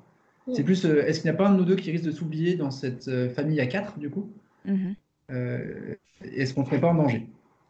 [0.52, 2.10] C'est plus, euh, est-ce qu'il n'y a pas un de nous deux qui risque de
[2.10, 4.30] s'oublier dans cette famille à quatre, du coup?
[4.64, 4.94] Mhm.
[5.30, 7.26] Euh, Est-ce qu'on ne serait pas en danger?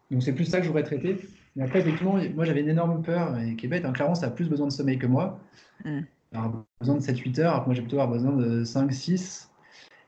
[0.09, 1.17] Donc, c'est plus ça que j'aurais traité.
[1.55, 4.29] Mais après, effectivement, moi, j'avais une énorme peur, et qui est bête, hein, Clarence a
[4.29, 5.39] plus besoin de sommeil que moi.
[5.83, 5.99] Mm.
[6.33, 9.49] Elle a besoin de 7-8 heures, alors que moi, j'ai plutôt avoir besoin de 5-6.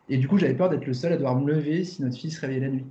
[0.10, 2.32] Et du coup, j'avais peur d'être le seul à devoir me lever si notre fille
[2.32, 2.86] se réveillait la nuit.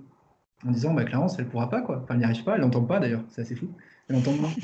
[0.66, 2.00] En disant, bah, Clarence, elle pourra pas, quoi.
[2.02, 3.68] Enfin, elle n'y arrive pas, elle n'entend pas d'ailleurs, c'est assez fou.
[4.08, 4.50] Elle entend moins.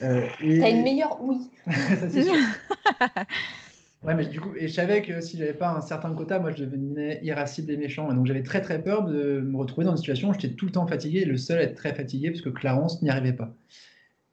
[0.00, 0.58] Euh, et...
[0.58, 1.48] T'as une meilleure oui.
[1.66, 2.34] Ça, c'est sûr.
[4.04, 6.50] Ouais, mais du coup, et je savais que si j'avais pas un certain quota, moi,
[6.50, 8.10] je devenais irascible et méchant.
[8.10, 10.66] Et donc, j'avais très, très peur de me retrouver dans une situation où j'étais tout
[10.66, 13.32] le temps fatigué, et le seul à être très fatigué, parce que Clarence n'y arrivait
[13.32, 13.54] pas.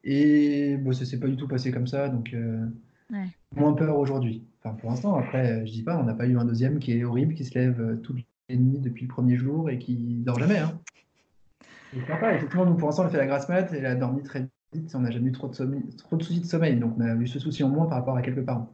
[0.03, 2.65] Et bon, ça s'est pas du tout passé comme ça, donc euh,
[3.11, 3.28] Ouais.
[3.55, 4.43] moins peur aujourd'hui.
[4.63, 7.03] Enfin, pour l'instant, après, je dis pas, on n'a pas eu un deuxième qui est
[7.03, 8.17] horrible, qui se lève euh, toutes
[8.49, 10.57] les nuits depuis le premier jour et qui dort jamais.
[10.57, 10.80] Hein.
[11.93, 12.34] J'espère pas.
[12.34, 14.47] Effectivement, nous, pour l'instant, on a fait la grasse mat et elle a dormi très
[14.74, 14.91] vite.
[14.95, 17.13] On n'a jamais eu trop de, sommeil- trop de soucis de sommeil, donc on a
[17.15, 18.72] eu ce souci en moins par rapport à quelques parents.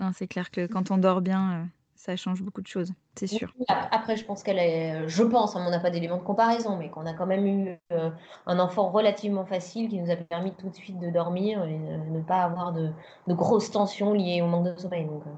[0.00, 1.66] Non, c'est clair que quand on dort bien, euh,
[1.96, 3.56] ça change beaucoup de choses, c'est sûr.
[3.68, 6.76] Ap- Après, je pense qu'elle est, je pense, hein, on n'a pas d'éléments de comparaison,
[6.76, 8.10] mais qu'on a quand même eu euh,
[8.46, 12.10] un enfant relativement facile qui nous a permis tout de suite de dormir et de
[12.10, 12.90] ne pas avoir de,
[13.26, 15.06] de grosses tensions liées au manque de sommeil.
[15.06, 15.30] Donc, euh,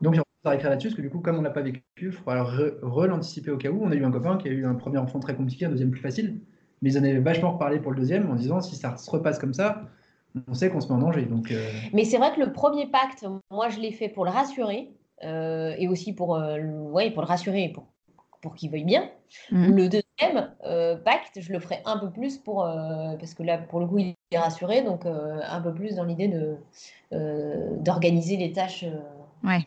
[0.00, 2.12] Donc, j'ai envie d'écrire là-dessus, parce que du coup, comme on l'a pas vécu, il
[2.12, 3.82] faut alors re- re-l'anticiper au cas où.
[3.82, 5.90] On a eu un copain qui a eu un premier enfant très compliqué, un deuxième
[5.90, 6.40] plus facile,
[6.82, 9.38] mais ils en avaient vachement reparlé pour le deuxième en disant si ça se repasse
[9.38, 9.88] comme ça,
[10.48, 11.22] on sait qu'on se met en danger.
[11.26, 14.30] Donc, euh, Mais c'est vrai que le premier pacte, moi, je l'ai fait pour le
[14.30, 14.90] rassurer
[15.24, 17.86] euh, et aussi pour, euh, le, ouais, pour le rassurer, pour,
[18.42, 19.10] pour qu'il veuille bien.
[19.50, 19.74] Mhm.
[19.76, 23.58] Le deuxième euh, pacte, je le ferai un peu plus pour, euh, parce que là,
[23.58, 26.56] pour le coup, il est rassuré, donc euh, un peu plus dans l'idée de
[27.12, 28.84] euh, d'organiser les tâches.
[28.84, 29.00] euh,
[29.46, 29.60] Ouais.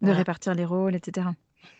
[0.00, 0.18] De Voilà.
[0.18, 1.26] répartir les rôles, etc.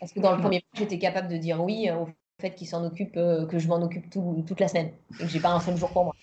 [0.00, 2.08] Parce que dans le premier pacte, j'étais capable de dire oui au
[2.40, 5.30] fait qu'il s'en occupe, euh, que je m'en occupe tout- toute la semaine et que
[5.30, 6.14] j'ai pas un seul jour pour moi.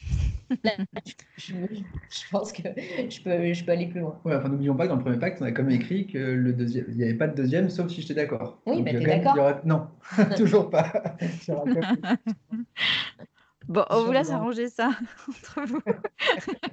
[1.38, 2.62] Je, je pense que
[3.10, 4.20] je peux, je peux aller plus loin.
[4.26, 6.18] ouais, enfin, n'oublions pas que dans le premier pacte, on a quand même écrit que
[6.18, 8.62] le deuxième, il n'y avait pas de deuxième, sauf si j'étais d'accord.
[8.66, 9.38] Oui, Donc, bah, t'es d'accord.
[9.38, 9.88] aura- Non,
[10.38, 10.92] toujours pas.
[13.68, 14.92] Bon, on vous laisse arranger ça
[15.28, 15.82] entre vous,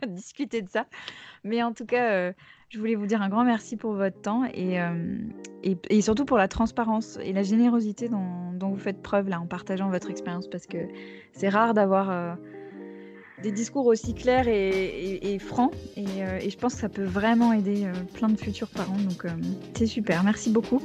[0.09, 0.87] discuter de ça.
[1.43, 2.33] Mais en tout cas, euh,
[2.69, 5.17] je voulais vous dire un grand merci pour votre temps et, euh,
[5.63, 9.41] et, et surtout pour la transparence et la générosité dont, dont vous faites preuve là
[9.41, 10.79] en partageant votre expérience parce que
[11.33, 12.35] c'est rare d'avoir euh,
[13.43, 16.89] des discours aussi clairs et, et- et francs et, euh, et je pense que ça
[16.89, 18.97] peut vraiment aider euh, plein de futurs parents.
[18.97, 19.31] Donc euh,
[19.77, 20.81] c'est super, merci beaucoup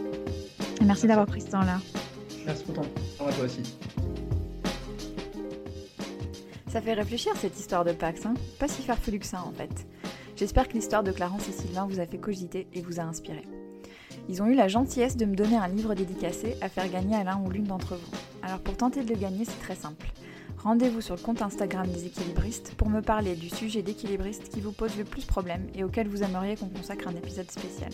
[0.81, 1.79] et merci d'avoir pris ce temps-là.
[2.45, 2.81] Merci pour ton
[3.17, 3.61] temps à toi aussi.
[6.67, 9.87] Ça fait réfléchir cette histoire de Pax, hein pas si farfelu que ça en fait.
[10.35, 13.41] J'espère que l'histoire de Clarence et Sylvain vous a fait cogiter et vous a inspiré.
[14.29, 17.23] Ils ont eu la gentillesse de me donner un livre dédicacé à faire gagner à
[17.23, 18.17] l'un ou l'une d'entre vous.
[18.43, 20.05] Alors pour tenter de le gagner, c'est très simple.
[20.67, 24.73] Rendez-vous sur le compte Instagram des équilibristes pour me parler du sujet d'équilibriste qui vous
[24.73, 27.89] pose le plus problème et auquel vous aimeriez qu'on consacre un épisode spécial.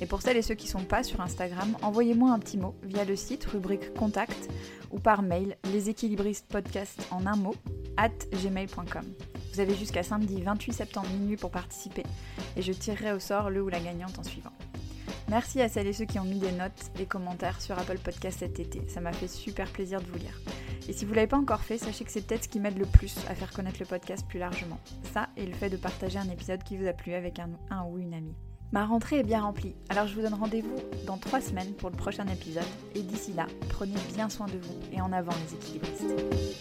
[0.00, 3.04] Et pour celles et ceux qui sont pas sur Instagram, envoyez-moi un petit mot via
[3.04, 4.48] le site rubrique contact
[4.90, 7.54] ou par mail leséquilibristes-podcast en un mot
[7.98, 9.04] at gmail.com.
[9.52, 12.04] Vous avez jusqu'à samedi 28 septembre minuit pour participer
[12.56, 14.52] et je tirerai au sort le ou la gagnante en suivant.
[15.30, 18.40] Merci à celles et ceux qui ont mis des notes, des commentaires sur Apple Podcast
[18.40, 18.82] cet été.
[18.88, 20.36] Ça m'a fait super plaisir de vous lire.
[20.88, 22.84] Et si vous l'avez pas encore fait, sachez que c'est peut-être ce qui m'aide le
[22.84, 24.80] plus à faire connaître le podcast plus largement.
[25.14, 27.84] Ça et le fait de partager un épisode qui vous a plu avec un, un
[27.84, 28.34] ou une amie.
[28.72, 30.76] Ma rentrée est bien remplie, alors je vous donne rendez-vous
[31.06, 32.64] dans trois semaines pour le prochain épisode.
[32.96, 36.60] Et d'ici là, prenez bien soin de vous et en avant les équilibristes.